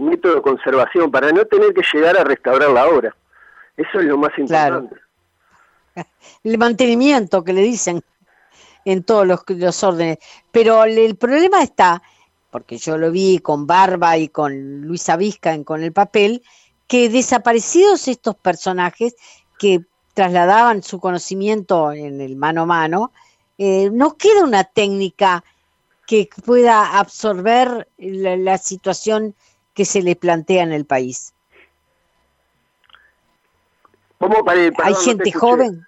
método 0.00 0.36
de 0.36 0.42
conservación, 0.42 1.10
para 1.10 1.32
no 1.32 1.44
tener 1.46 1.72
que 1.72 1.82
llegar 1.92 2.18
a 2.18 2.24
restaurar 2.24 2.70
la 2.70 2.86
obra. 2.86 3.16
Eso 3.76 4.00
es 4.00 4.04
lo 4.04 4.18
más 4.18 4.30
importante. 4.38 4.96
El 6.44 6.58
mantenimiento 6.58 7.42
que 7.44 7.52
le 7.52 7.62
dicen 7.62 8.02
en 8.84 9.02
todos 9.02 9.26
los, 9.26 9.40
los 9.48 9.82
órdenes. 9.82 10.18
Pero 10.50 10.84
el 10.84 11.16
problema 11.16 11.62
está, 11.62 12.02
porque 12.50 12.78
yo 12.78 12.98
lo 12.98 13.10
vi 13.10 13.38
con 13.38 13.66
Barba 13.66 14.16
y 14.18 14.28
con 14.28 14.82
Luisa 14.82 15.16
Vizca 15.16 15.54
en, 15.54 15.64
con 15.64 15.82
el 15.82 15.92
papel, 15.92 16.42
que 16.86 17.08
desaparecidos 17.08 18.08
estos 18.08 18.36
personajes 18.36 19.16
que 19.58 19.80
trasladaban 20.14 20.82
su 20.82 21.00
conocimiento 21.00 21.92
en 21.92 22.20
el 22.20 22.36
mano 22.36 22.62
a 22.62 22.66
mano, 22.66 23.12
eh, 23.58 23.90
no 23.92 24.16
queda 24.16 24.44
una 24.44 24.64
técnica 24.64 25.44
que 26.06 26.28
pueda 26.44 26.98
absorber 26.98 27.88
la, 27.98 28.58
situación 28.58 29.34
que 29.74 29.84
se 29.84 30.02
le 30.02 30.16
plantea 30.16 30.62
en 30.62 30.72
el 30.72 30.84
país. 30.84 31.32
¿Hay 34.82 34.94
gente 34.94 35.32
joven? 35.32 35.86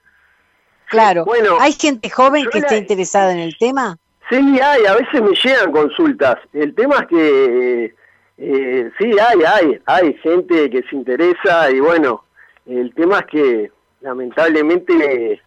Claro. 0.88 1.24
Bueno, 1.24 1.56
¿Hay 1.60 1.72
gente 1.72 2.10
joven 2.10 2.46
que 2.50 2.58
esté 2.58 2.78
interesada 2.78 3.32
en 3.32 3.40
el 3.40 3.56
tema? 3.58 3.98
Sí, 4.28 4.36
hay. 4.60 4.84
A 4.86 4.94
veces 4.94 5.22
me 5.22 5.34
llegan 5.34 5.72
consultas. 5.72 6.36
El 6.52 6.74
tema 6.74 6.96
es 6.96 7.06
que 7.06 7.94
eh, 8.38 8.90
sí, 8.98 9.10
hay, 9.18 9.38
hay, 9.44 9.80
hay 9.86 10.14
gente 10.14 10.68
que 10.68 10.82
se 10.82 10.96
interesa 10.96 11.70
y 11.70 11.80
bueno, 11.80 12.24
el 12.66 12.92
tema 12.94 13.20
es 13.20 13.26
que 13.26 13.72
lamentablemente 14.00 15.40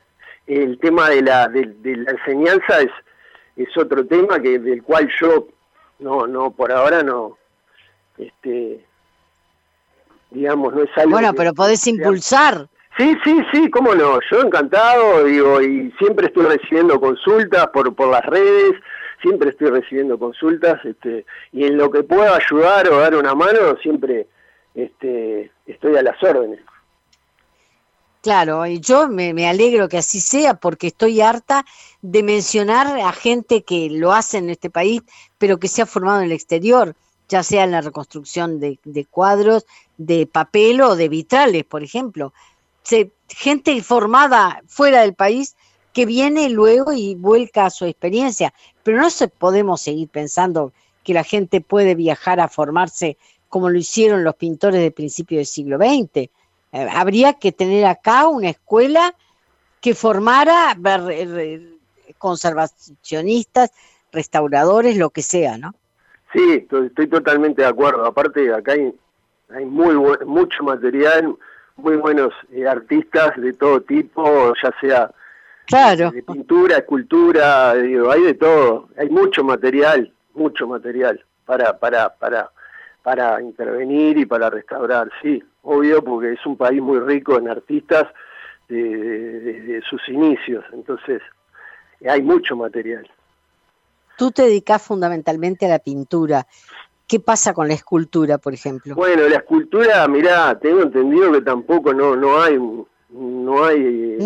el 0.47 0.79
tema 0.79 1.09
de 1.09 1.21
la, 1.21 1.47
de, 1.47 1.71
la 1.83 2.11
enseñanza 2.11 2.79
es, 2.79 2.91
es 3.63 3.77
otro 3.77 4.05
tema 4.05 4.39
que 4.39 4.59
del 4.59 4.83
cual 4.83 5.09
yo 5.19 5.47
no, 5.99 6.27
no, 6.27 6.51
por 6.51 6.71
ahora 6.71 7.03
no, 7.03 7.37
este, 8.17 8.85
digamos, 10.31 10.73
no 10.73 10.83
es 10.83 10.97
algo. 10.97 11.11
Bueno, 11.11 11.33
pero 11.33 11.53
podés 11.53 11.85
impulsar. 11.87 12.67
Sí, 12.97 13.15
sí, 13.23 13.39
sí, 13.51 13.69
cómo 13.69 13.95
no, 13.95 14.19
yo 14.29 14.41
encantado, 14.41 15.23
digo, 15.23 15.61
y 15.61 15.91
siempre 15.97 16.27
estoy 16.27 16.45
recibiendo 16.45 16.99
consultas 16.99 17.67
por, 17.67 17.95
por 17.95 18.09
las 18.09 18.25
redes, 18.25 18.73
siempre 19.21 19.51
estoy 19.51 19.69
recibiendo 19.69 20.17
consultas 20.17 20.83
este, 20.83 21.25
y 21.51 21.65
en 21.65 21.77
lo 21.77 21.89
que 21.89 22.03
pueda 22.03 22.35
ayudar 22.35 22.89
o 22.89 22.99
dar 22.99 23.15
una 23.15 23.35
mano, 23.35 23.77
siempre 23.81 24.27
este, 24.75 25.51
estoy 25.65 25.95
a 25.95 26.03
las 26.03 26.21
órdenes. 26.21 26.59
Claro, 28.21 28.65
y 28.65 28.81
yo 28.81 29.07
me, 29.07 29.47
alegro 29.47 29.87
que 29.87 29.97
así 29.97 30.19
sea 30.19 30.55
porque 30.55 30.87
estoy 30.87 31.21
harta 31.21 31.65
de 32.01 32.21
mencionar 32.21 32.99
a 32.99 33.13
gente 33.13 33.63
que 33.63 33.89
lo 33.89 34.11
hace 34.11 34.39
en 34.39 34.49
este 34.49 34.69
país, 34.69 35.01
pero 35.37 35.57
que 35.57 35.69
se 35.69 35.81
ha 35.81 35.85
formado 35.85 36.19
en 36.19 36.25
el 36.25 36.31
exterior, 36.33 36.95
ya 37.29 37.43
sea 37.43 37.63
en 37.63 37.71
la 37.71 37.79
reconstrucción 37.79 38.59
de, 38.59 38.77
de 38.83 39.05
cuadros, 39.05 39.65
de 39.97 40.25
papel 40.25 40.81
o 40.81 40.97
de 40.97 41.07
vitrales, 41.07 41.63
por 41.63 41.81
ejemplo. 41.81 42.33
Gente 43.29 43.81
formada 43.83 44.63
fuera 44.67 45.01
del 45.01 45.13
país 45.13 45.55
que 45.93 46.05
viene 46.05 46.49
luego 46.49 46.91
y 46.91 47.15
vuelca 47.15 47.67
a 47.67 47.69
su 47.69 47.85
experiencia. 47.85 48.53
Pero 48.83 48.97
no 48.97 49.09
se 49.09 49.29
podemos 49.29 49.81
seguir 49.81 50.09
pensando 50.09 50.73
que 51.03 51.13
la 51.13 51.23
gente 51.23 51.61
puede 51.61 51.95
viajar 51.95 52.39
a 52.39 52.49
formarse 52.49 53.17
como 53.47 53.69
lo 53.69 53.77
hicieron 53.79 54.23
los 54.23 54.35
pintores 54.35 54.81
del 54.81 54.93
principio 54.93 55.37
del 55.37 55.45
siglo 55.45 55.77
XX. 55.77 56.29
Eh, 56.71 56.87
habría 56.91 57.33
que 57.33 57.51
tener 57.51 57.85
acá 57.85 58.27
una 58.27 58.49
escuela 58.49 59.15
que 59.81 59.95
formara 59.95 60.77
conservacionistas, 62.17 63.71
restauradores, 64.11 64.97
lo 64.97 65.09
que 65.09 65.21
sea, 65.21 65.57
¿no? 65.57 65.73
Sí, 66.33 66.67
estoy 66.69 67.07
totalmente 67.07 67.61
de 67.61 67.67
acuerdo. 67.67 68.05
Aparte, 68.05 68.53
acá 68.53 68.73
hay, 68.73 68.93
hay 69.49 69.65
muy 69.65 69.95
mucho 70.25 70.63
material, 70.63 71.35
muy 71.75 71.95
buenos 71.95 72.33
eh, 72.51 72.67
artistas 72.67 73.31
de 73.37 73.53
todo 73.53 73.81
tipo, 73.81 74.53
ya 74.61 74.73
sea 74.81 75.11
Claro. 75.69 76.09
De 76.09 76.23
pintura, 76.23 76.77
escultura, 76.77 77.75
digo, 77.75 78.09
hay 78.11 78.23
de 78.23 78.33
todo, 78.33 78.89
hay 78.97 79.07
mucho 79.07 79.43
material, 79.43 80.11
mucho 80.33 80.67
material 80.67 81.23
para, 81.45 81.77
para, 81.77 82.09
para, 82.09 82.49
para 83.03 83.39
intervenir 83.39 84.17
y 84.17 84.25
para 84.25 84.49
restaurar, 84.49 85.11
sí, 85.21 85.43
obvio, 85.61 86.03
porque 86.03 86.33
es 86.33 86.45
un 86.45 86.57
país 86.57 86.81
muy 86.81 86.99
rico 86.99 87.37
en 87.37 87.49
artistas 87.49 88.05
desde 88.67 89.81
sus 89.89 90.07
inicios, 90.09 90.63
entonces 90.71 91.21
hay 92.07 92.21
mucho 92.21 92.55
material. 92.55 93.09
Tú 94.17 94.31
te 94.31 94.43
dedicas 94.43 94.81
fundamentalmente 94.81 95.65
a 95.65 95.69
la 95.69 95.79
pintura. 95.79 96.45
¿Qué 97.07 97.19
pasa 97.19 97.53
con 97.53 97.67
la 97.67 97.73
escultura, 97.73 98.37
por 98.37 98.53
ejemplo? 98.53 98.93
Bueno, 98.93 99.27
la 99.27 99.37
escultura, 99.37 100.07
mirá, 100.07 100.59
tengo 100.59 100.83
entendido 100.83 101.31
que 101.31 101.41
tampoco 101.41 101.93
no 101.93 102.15
no 102.15 102.39
hay 102.39 102.59
no 103.09 103.63
hay 103.65 104.17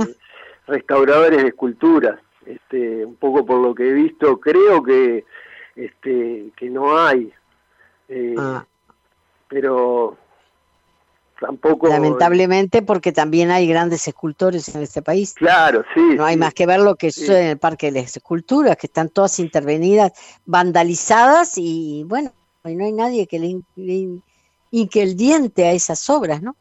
restauradores 0.68 1.42
de 1.42 1.48
esculturas. 1.50 2.20
Este, 2.46 3.06
un 3.06 3.16
poco 3.16 3.46
por 3.46 3.62
lo 3.62 3.74
que 3.74 3.88
he 3.88 3.94
visto, 3.94 4.38
creo 4.38 4.84
que 4.84 5.24
este 5.76 6.52
que 6.58 6.70
no 6.70 6.98
hay. 6.98 7.32
Eh, 8.10 8.36
ah. 8.38 8.66
Pero 9.48 10.18
tampoco... 11.44 11.88
Lamentablemente 11.88 12.82
porque 12.82 13.12
también 13.12 13.52
hay 13.52 13.68
grandes 13.68 14.08
escultores 14.08 14.74
en 14.74 14.82
este 14.82 15.02
país. 15.02 15.34
Claro, 15.34 15.84
sí. 15.94 16.02
No 16.16 16.26
hay 16.26 16.38
más 16.38 16.54
que 16.54 16.66
ver 16.66 16.80
lo 16.80 16.96
que 16.96 17.12
sucede 17.12 17.44
en 17.44 17.50
el 17.50 17.58
Parque 17.58 17.92
de 17.92 18.02
las 18.02 18.16
Esculturas, 18.16 18.78
que 18.78 18.88
están 18.88 19.10
todas 19.10 19.40
intervenidas, 19.40 20.14
vandalizadas 20.46 21.58
y 21.58 22.04
bueno, 22.06 22.32
no 22.64 22.86
hay 22.86 22.92
nadie 22.94 23.28
que 23.28 23.40
le, 23.40 24.88
que 24.88 25.04
el 25.04 25.18
diente 25.18 25.66
a 25.66 25.74
esas 25.74 26.10
obras, 26.10 26.42
¿no? 26.42 26.56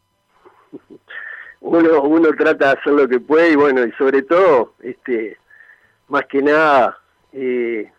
Uno, 1.60 2.02
uno 2.02 2.30
trata 2.36 2.66
de 2.66 2.80
hacer 2.80 2.92
lo 2.92 3.08
que 3.08 3.20
puede 3.20 3.52
y 3.52 3.56
bueno, 3.56 3.84
y 3.86 3.92
sobre 3.92 4.22
todo, 4.22 4.74
este, 4.80 5.36
más 6.08 6.24
que 6.26 6.42
nada, 6.42 6.98
eh, 7.32 7.90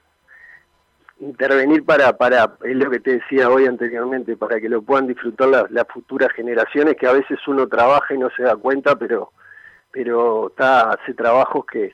intervenir 1.24 1.84
para, 1.84 2.16
para, 2.18 2.56
es 2.64 2.76
lo 2.76 2.90
que 2.90 3.00
te 3.00 3.20
decía 3.20 3.50
hoy 3.50 3.66
anteriormente, 3.66 4.36
para 4.36 4.60
que 4.60 4.70
lo 4.70 4.82
puedan 4.82 5.08
disfrutar 5.08 5.68
las, 5.70 5.88
futuras 5.88 6.32
generaciones, 6.34 6.96
que 6.96 7.08
a 7.08 7.14
veces 7.14 7.40
uno 7.48 7.68
trabaja 7.68 8.14
y 8.14 8.18
no 8.18 8.30
se 8.36 8.44
da 8.44 8.56
cuenta, 8.56 8.96
pero, 8.96 9.32
pero 9.92 10.50
está, 10.50 10.92
hace 10.92 11.14
trabajos 11.14 11.66
que, 11.72 11.94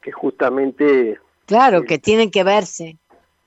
que 0.00 0.12
justamente... 0.12 1.18
Claro, 1.46 1.78
eh, 1.78 1.84
que 1.86 1.98
tienen 1.98 2.30
que 2.30 2.44
verse 2.44 2.98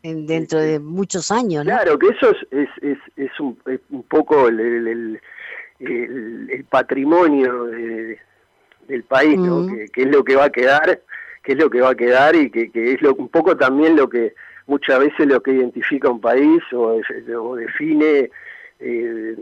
dentro 0.03 0.59
de 0.59 0.79
muchos 0.79 1.31
años, 1.31 1.63
Claro, 1.63 1.97
que 1.97 2.07
eso 2.09 2.29
es, 2.51 2.69
es, 2.81 2.99
es, 3.15 3.39
un, 3.39 3.57
un, 3.89 4.03
poco 4.03 4.47
el, 4.47 4.59
el, 4.59 5.21
el, 5.79 6.65
patrimonio 6.65 7.65
del 8.87 9.03
país, 9.07 9.35
¿no? 9.39 9.65
Que, 9.65 9.87
que, 9.87 10.03
es 10.03 10.07
lo 10.09 10.23
que 10.23 10.35
va 10.35 10.45
a 10.45 10.49
quedar, 10.51 11.01
que 11.41 11.53
es 11.53 11.57
lo 11.57 11.71
que 11.71 11.81
va 11.81 11.89
a 11.89 11.95
quedar 11.95 12.35
y 12.35 12.51
que, 12.51 12.71
que 12.71 12.93
es 12.93 13.01
lo, 13.01 13.15
un 13.15 13.29
poco 13.29 13.57
también 13.57 13.95
lo 13.95 14.07
que 14.07 14.35
muchas 14.67 14.99
veces 14.99 15.27
lo 15.27 15.41
que 15.41 15.51
identifica 15.51 16.09
un 16.09 16.21
país 16.21 16.61
o, 16.73 16.99
define, 17.55 18.29
eh, 18.79 19.37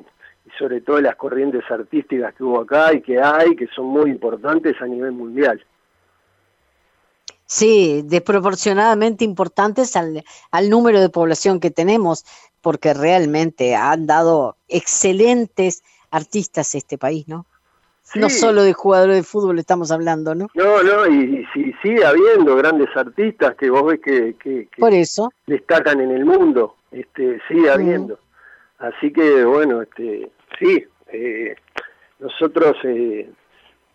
sobre 0.57 0.81
todo 0.81 1.01
las 1.01 1.15
corrientes 1.15 1.63
artísticas 1.69 2.33
que 2.35 2.43
hubo 2.43 2.61
acá 2.61 2.93
y 2.93 3.01
que 3.01 3.21
hay, 3.21 3.55
que 3.55 3.67
son 3.67 3.85
muy 3.85 4.09
importantes 4.09 4.75
a 4.81 4.85
nivel 4.85 5.11
mundial. 5.11 5.63
Sí, 7.45 8.01
desproporcionadamente 8.05 9.23
importantes 9.23 9.95
al, 9.95 10.23
al 10.51 10.69
número 10.69 10.99
de 10.99 11.09
población 11.09 11.59
que 11.59 11.71
tenemos, 11.71 12.25
porque 12.61 12.93
realmente 12.93 13.75
han 13.75 14.07
dado 14.07 14.57
excelentes 14.67 15.83
artistas 16.09 16.73
este 16.75 16.97
país, 16.97 17.27
¿no? 17.27 17.45
No 18.15 18.29
solo 18.29 18.63
de 18.63 18.73
jugadores 18.73 19.15
de 19.17 19.23
fútbol 19.23 19.59
estamos 19.59 19.91
hablando, 19.91 20.35
¿no? 20.35 20.47
No, 20.53 20.83
no, 20.83 21.07
y, 21.07 21.45
sí, 21.53 21.73
sigue 21.81 22.05
habiendo 22.05 22.55
grandes 22.55 22.89
artistas 22.95 23.55
que 23.55 23.69
vos 23.69 23.85
ves 23.85 23.99
que, 24.01 24.35
que, 24.35 24.67
Por 24.77 24.93
eso. 24.93 25.31
destacan 25.47 25.99
en 26.01 26.11
el 26.11 26.25
mundo, 26.25 26.75
este, 26.91 27.39
sigue 27.47 27.69
habiendo. 27.69 28.19
Así 28.79 29.11
que, 29.11 29.43
bueno, 29.45 29.81
este, 29.81 30.29
sí, 30.59 30.85
eh, 31.07 31.55
nosotros 32.19 32.75
eh, 32.83 33.29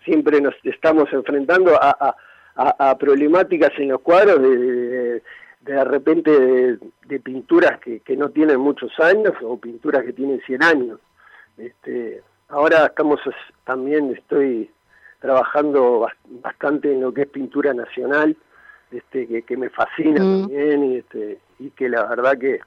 siempre 0.04 0.40
nos 0.40 0.54
estamos 0.64 1.12
enfrentando 1.12 1.76
a, 1.80 2.16
a, 2.56 2.90
a, 2.90 2.98
problemáticas 2.98 3.70
en 3.78 3.88
los 3.88 4.00
cuadros 4.00 4.40
de, 4.42 4.56
de, 4.56 5.22
de 5.60 5.84
repente 5.84 6.30
de, 7.06 7.20
pinturas 7.20 7.78
que, 7.80 8.00
que 8.00 8.16
no 8.16 8.30
tienen 8.30 8.58
muchos 8.60 8.90
años 8.98 9.32
o 9.42 9.58
pinturas 9.58 10.04
que 10.04 10.12
tienen 10.12 10.40
100 10.46 10.62
años. 10.62 11.00
Este, 11.56 12.22
Ahora 12.48 12.86
estamos 12.86 13.20
también 13.64 14.14
estoy 14.14 14.70
trabajando 15.20 16.06
bastante 16.42 16.92
en 16.92 17.02
lo 17.02 17.12
que 17.12 17.22
es 17.22 17.28
pintura 17.28 17.74
nacional, 17.74 18.36
este, 18.90 19.42
que, 19.42 19.56
me 19.56 19.68
fascina 19.68 20.22
mm. 20.22 20.40
también 20.40 20.84
y, 20.84 20.96
este, 20.96 21.38
y 21.58 21.70
que 21.70 21.88
la 21.88 22.06
verdad 22.06 22.38
que 22.38 22.60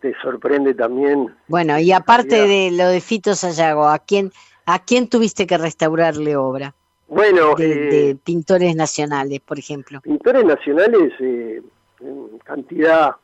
te 0.00 0.14
sorprende 0.22 0.74
también. 0.74 1.34
Bueno, 1.48 1.78
y 1.78 1.92
aparte 1.92 2.46
de 2.46 2.70
lo 2.70 2.88
de 2.88 3.00
Fito 3.00 3.34
Sayago, 3.34 3.86
¿a 3.86 3.98
quién, 3.98 4.32
¿a 4.64 4.82
quién 4.82 5.08
tuviste 5.08 5.46
que 5.46 5.58
restaurarle 5.58 6.36
obra? 6.36 6.74
Bueno, 7.08 7.54
de, 7.56 8.10
eh, 8.10 8.16
pintores 8.16 8.74
nacionales, 8.74 9.40
por 9.40 9.58
ejemplo. 9.58 10.00
Pintores 10.00 10.44
nacionales, 10.46 11.12
eh, 11.20 11.60
en 12.00 12.38
cantidad, 12.38 13.16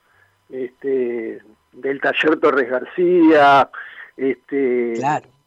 este, 0.51 1.41
del 1.73 2.01
taller 2.01 2.39
Torres 2.39 2.69
García, 2.69 3.71
este, 4.19 4.93
claro 4.97 5.38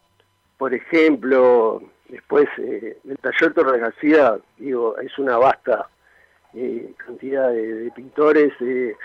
por 0.61 0.75
ejemplo, 0.75 1.81
después 2.07 2.47
eh, 2.59 2.95
el 3.09 3.17
taller 3.17 3.51
Torres 3.51 3.81
García, 3.81 4.37
digo, 4.59 4.95
es 4.99 5.17
una 5.17 5.39
vasta 5.39 5.89
eh, 6.53 6.93
cantidad 6.97 7.49
de, 7.49 7.91
pintores, 7.95 8.53
eh, 8.59 8.95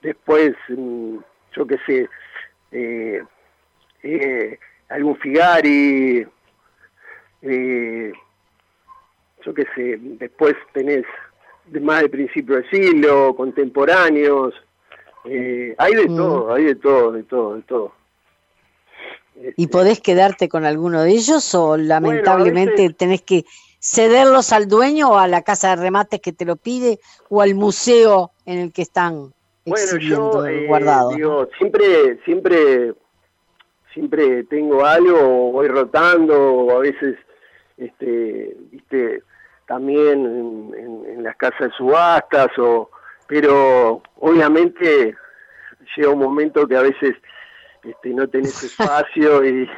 después, 0.00 0.54
mm, 0.68 1.18
yo 1.54 1.66
qué 1.66 1.78
sé, 1.84 2.08
eh, 2.70 3.22
algún 4.88 5.14
Figari, 5.18 6.26
yo 7.42 7.52
qué 9.54 9.66
sé, 9.74 9.98
después 10.00 10.54
tenés 10.72 11.04
más 11.78 12.00
de 12.00 12.08
principio 12.08 12.56
de 12.56 12.70
siglo, 12.70 13.36
contemporáneos, 13.36 14.54
hay 15.26 15.94
de 15.94 16.08
mm. 16.08 16.16
todo, 16.16 16.54
hay 16.54 16.64
de 16.64 16.76
todo, 16.76 17.12
de 17.12 17.22
todo, 17.24 17.56
de 17.56 17.62
todo. 17.64 18.01
¿Y 19.56 19.66
podés 19.68 20.00
quedarte 20.00 20.48
con 20.48 20.64
alguno 20.64 21.02
de 21.02 21.10
ellos 21.10 21.54
o 21.54 21.76
lamentablemente 21.76 22.92
tenés 22.92 23.22
que 23.22 23.44
cederlos 23.80 24.52
al 24.52 24.68
dueño 24.68 25.10
o 25.10 25.18
a 25.18 25.26
la 25.26 25.42
casa 25.42 25.70
de 25.70 25.82
remates 25.82 26.20
que 26.20 26.32
te 26.32 26.44
lo 26.44 26.56
pide 26.56 27.00
o 27.28 27.42
al 27.42 27.54
museo 27.54 28.30
en 28.46 28.58
el 28.58 28.72
que 28.72 28.82
están 28.82 29.32
exhibiendo, 29.64 30.46
eh, 30.46 30.66
guardados? 30.66 31.14
siempre, 31.58 32.20
siempre, 32.24 32.94
siempre 33.92 34.44
tengo 34.44 34.84
algo, 34.84 35.52
voy 35.52 35.66
rotando, 35.66 36.68
a 36.70 36.78
veces, 36.78 37.16
este, 37.76 38.56
viste, 38.70 39.22
también 39.66 40.26
en, 40.26 41.04
en 41.08 41.22
las 41.24 41.36
casas 41.36 41.70
de 41.70 41.76
subastas, 41.76 42.56
o, 42.58 42.90
pero 43.26 44.02
obviamente 44.20 45.16
llega 45.96 46.10
un 46.10 46.20
momento 46.20 46.68
que 46.68 46.76
a 46.76 46.82
veces 46.82 47.14
este, 47.82 48.10
no 48.10 48.28
tenés 48.28 48.62
espacio 48.62 49.44
y, 49.44 49.68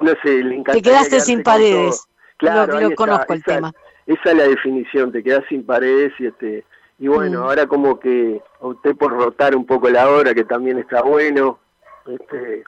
uno 0.00 0.12
se 0.22 0.42
le 0.42 0.56
encanta. 0.56 0.72
Te 0.72 0.82
quedaste 0.82 1.20
sin 1.20 1.42
paredes. 1.42 2.06
Claro, 2.36 2.80
lo, 2.80 2.94
conozco 2.94 3.32
el 3.32 3.42
tema. 3.42 3.72
Esa 4.06 4.30
es 4.30 4.36
la 4.36 4.48
definición, 4.48 5.12
te 5.12 5.22
quedas 5.22 5.44
sin 5.48 5.64
paredes 5.64 6.12
y 6.18 6.26
este 6.26 6.64
y 6.98 7.08
bueno, 7.08 7.40
mm. 7.40 7.42
ahora 7.42 7.66
como 7.66 7.98
que 7.98 8.40
opté 8.60 8.94
por 8.94 9.12
rotar 9.12 9.56
un 9.56 9.66
poco 9.66 9.88
la 9.88 10.08
obra, 10.08 10.34
que 10.34 10.44
también 10.44 10.78
está 10.78 11.02
bueno. 11.02 11.58
Este, 12.06 12.64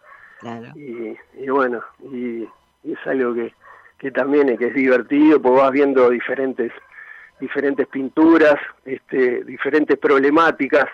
y, 0.75 1.49
bueno, 1.49 1.83
y, 2.13 2.43
es 2.85 2.99
algo 3.07 3.35
que, 3.35 3.55
que 3.99 4.11
también 4.11 4.49
es, 4.49 4.59
que 4.59 4.69
es 4.69 4.75
divertido, 4.75 5.41
porque 5.41 5.61
vas 5.61 5.73
viendo 5.73 6.11
diferentes 6.11 6.73
diferentes 7.39 7.87
pinturas, 7.89 8.57
este, 8.85 9.45
diferentes 9.45 9.99
problemáticas, 9.99 10.87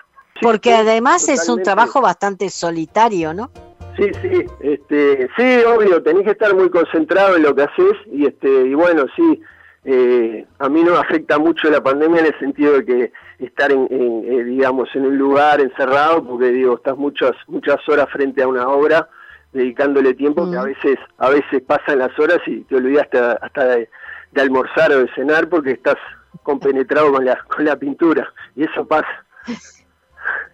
porque 0.43 0.73
además 0.73 1.29
es 1.29 1.47
un 1.49 1.63
trabajo 1.63 2.01
bastante 2.01 2.49
solitario, 2.49 3.33
¿no? 3.33 3.49
Sí, 3.95 4.09
sí, 4.21 4.45
este, 4.61 5.29
sí, 5.37 5.63
obvio, 5.65 6.01
tenés 6.01 6.23
que 6.23 6.31
estar 6.31 6.55
muy 6.55 6.69
concentrado 6.69 7.35
en 7.35 7.43
lo 7.43 7.53
que 7.53 7.63
haces 7.63 7.93
y 8.11 8.25
este, 8.25 8.49
y 8.49 8.73
bueno, 8.73 9.05
sí, 9.15 9.39
eh, 9.85 10.47
a 10.59 10.69
mí 10.69 10.83
no 10.83 10.93
me 10.93 10.97
afecta 10.97 11.37
mucho 11.37 11.69
la 11.69 11.83
pandemia 11.83 12.21
en 12.21 12.25
el 12.27 12.39
sentido 12.39 12.73
de 12.73 12.85
que 12.85 13.11
estar 13.37 13.71
en, 13.71 13.87
eh, 13.91 14.43
digamos, 14.45 14.89
en 14.95 15.05
un 15.05 15.17
lugar 15.17 15.61
encerrado, 15.61 16.23
porque 16.25 16.47
digo, 16.47 16.75
estás 16.75 16.97
muchas 16.97 17.33
muchas 17.47 17.77
horas 17.87 18.07
frente 18.11 18.41
a 18.41 18.47
una 18.47 18.67
obra, 18.67 19.09
dedicándole 19.51 20.15
tiempo 20.15 20.49
que 20.49 20.57
a 20.57 20.63
mm. 20.63 20.65
veces 20.65 20.97
a 21.19 21.29
veces 21.29 21.61
pasan 21.61 21.99
las 21.99 22.17
horas 22.17 22.39
y 22.47 22.61
te 22.61 22.75
olvidaste 22.75 23.19
hasta 23.19 23.65
de, 23.65 23.89
de 24.31 24.41
almorzar 24.41 24.91
o 24.91 24.99
de 24.99 25.13
cenar 25.13 25.49
porque 25.49 25.71
estás 25.71 25.97
compenetrado 26.41 27.11
con 27.11 27.25
la 27.25 27.37
con 27.43 27.65
la 27.65 27.75
pintura 27.75 28.33
y 28.55 28.63
eso 28.63 28.87
pasa. 28.87 29.23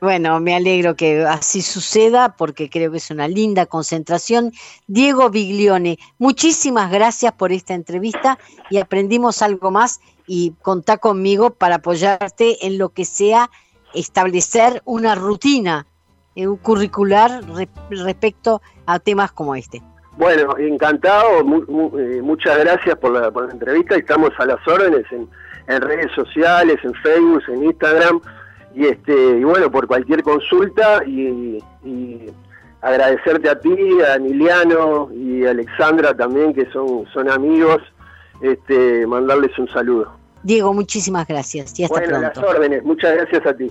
Bueno, 0.01 0.39
me 0.39 0.55
alegro 0.55 0.95
que 0.95 1.25
así 1.25 1.61
suceda 1.61 2.35
porque 2.37 2.69
creo 2.69 2.89
que 2.91 2.97
es 2.97 3.11
una 3.11 3.27
linda 3.27 3.65
concentración. 3.65 4.53
Diego 4.87 5.29
Biglione, 5.29 5.99
muchísimas 6.17 6.89
gracias 6.89 7.33
por 7.33 7.51
esta 7.51 7.73
entrevista 7.73 8.39
y 8.69 8.77
aprendimos 8.77 9.41
algo 9.41 9.71
más 9.71 9.99
y 10.25 10.53
contá 10.61 10.97
conmigo 10.97 11.49
para 11.49 11.75
apoyarte 11.75 12.65
en 12.65 12.77
lo 12.77 12.89
que 12.89 13.03
sea 13.03 13.49
establecer 13.93 14.81
una 14.85 15.15
rutina 15.15 15.85
eh, 16.35 16.47
curricular 16.61 17.41
respecto 17.89 18.61
a 18.85 18.99
temas 18.99 19.33
como 19.33 19.53
este. 19.55 19.81
Bueno, 20.17 20.57
encantado, 20.57 21.39
eh, 21.39 22.21
muchas 22.21 22.57
gracias 22.59 22.95
por 22.97 23.11
la, 23.11 23.51
entrevista. 23.51 23.95
Estamos 23.95 24.29
a 24.37 24.45
las 24.45 24.65
órdenes 24.65 25.05
en 25.11 25.81
redes 25.81 26.11
sociales, 26.13 26.77
en 26.83 26.93
Facebook, 26.95 27.43
en 27.49 27.65
Instagram 27.65 28.21
y 28.75 28.85
este 28.85 29.13
y 29.13 29.43
bueno 29.43 29.71
por 29.71 29.87
cualquier 29.87 30.23
consulta 30.23 31.03
y, 31.05 31.61
agradecerte 32.81 33.49
a 33.49 33.59
ti 33.59 33.75
a 34.07 34.15
Emiliano 34.15 35.09
y 35.13 35.45
a 35.45 35.51
Alexandra 35.51 36.15
también 36.15 36.53
que 36.53 36.65
son 36.71 37.05
son 37.13 37.29
amigos 37.29 37.81
este 38.41 39.05
mandarles 39.05 39.57
un 39.59 39.67
saludo. 39.67 40.13
Diego 40.43 40.73
muchísimas 40.73 41.27
gracias 41.27 41.77
y 41.77 41.83
hasta 41.83 41.99
bueno, 41.99 42.19
las 42.21 42.37
órdenes. 42.37 42.83
Muchas 42.83 43.15
gracias 43.15 43.45
a 43.45 43.53
ti 43.53 43.69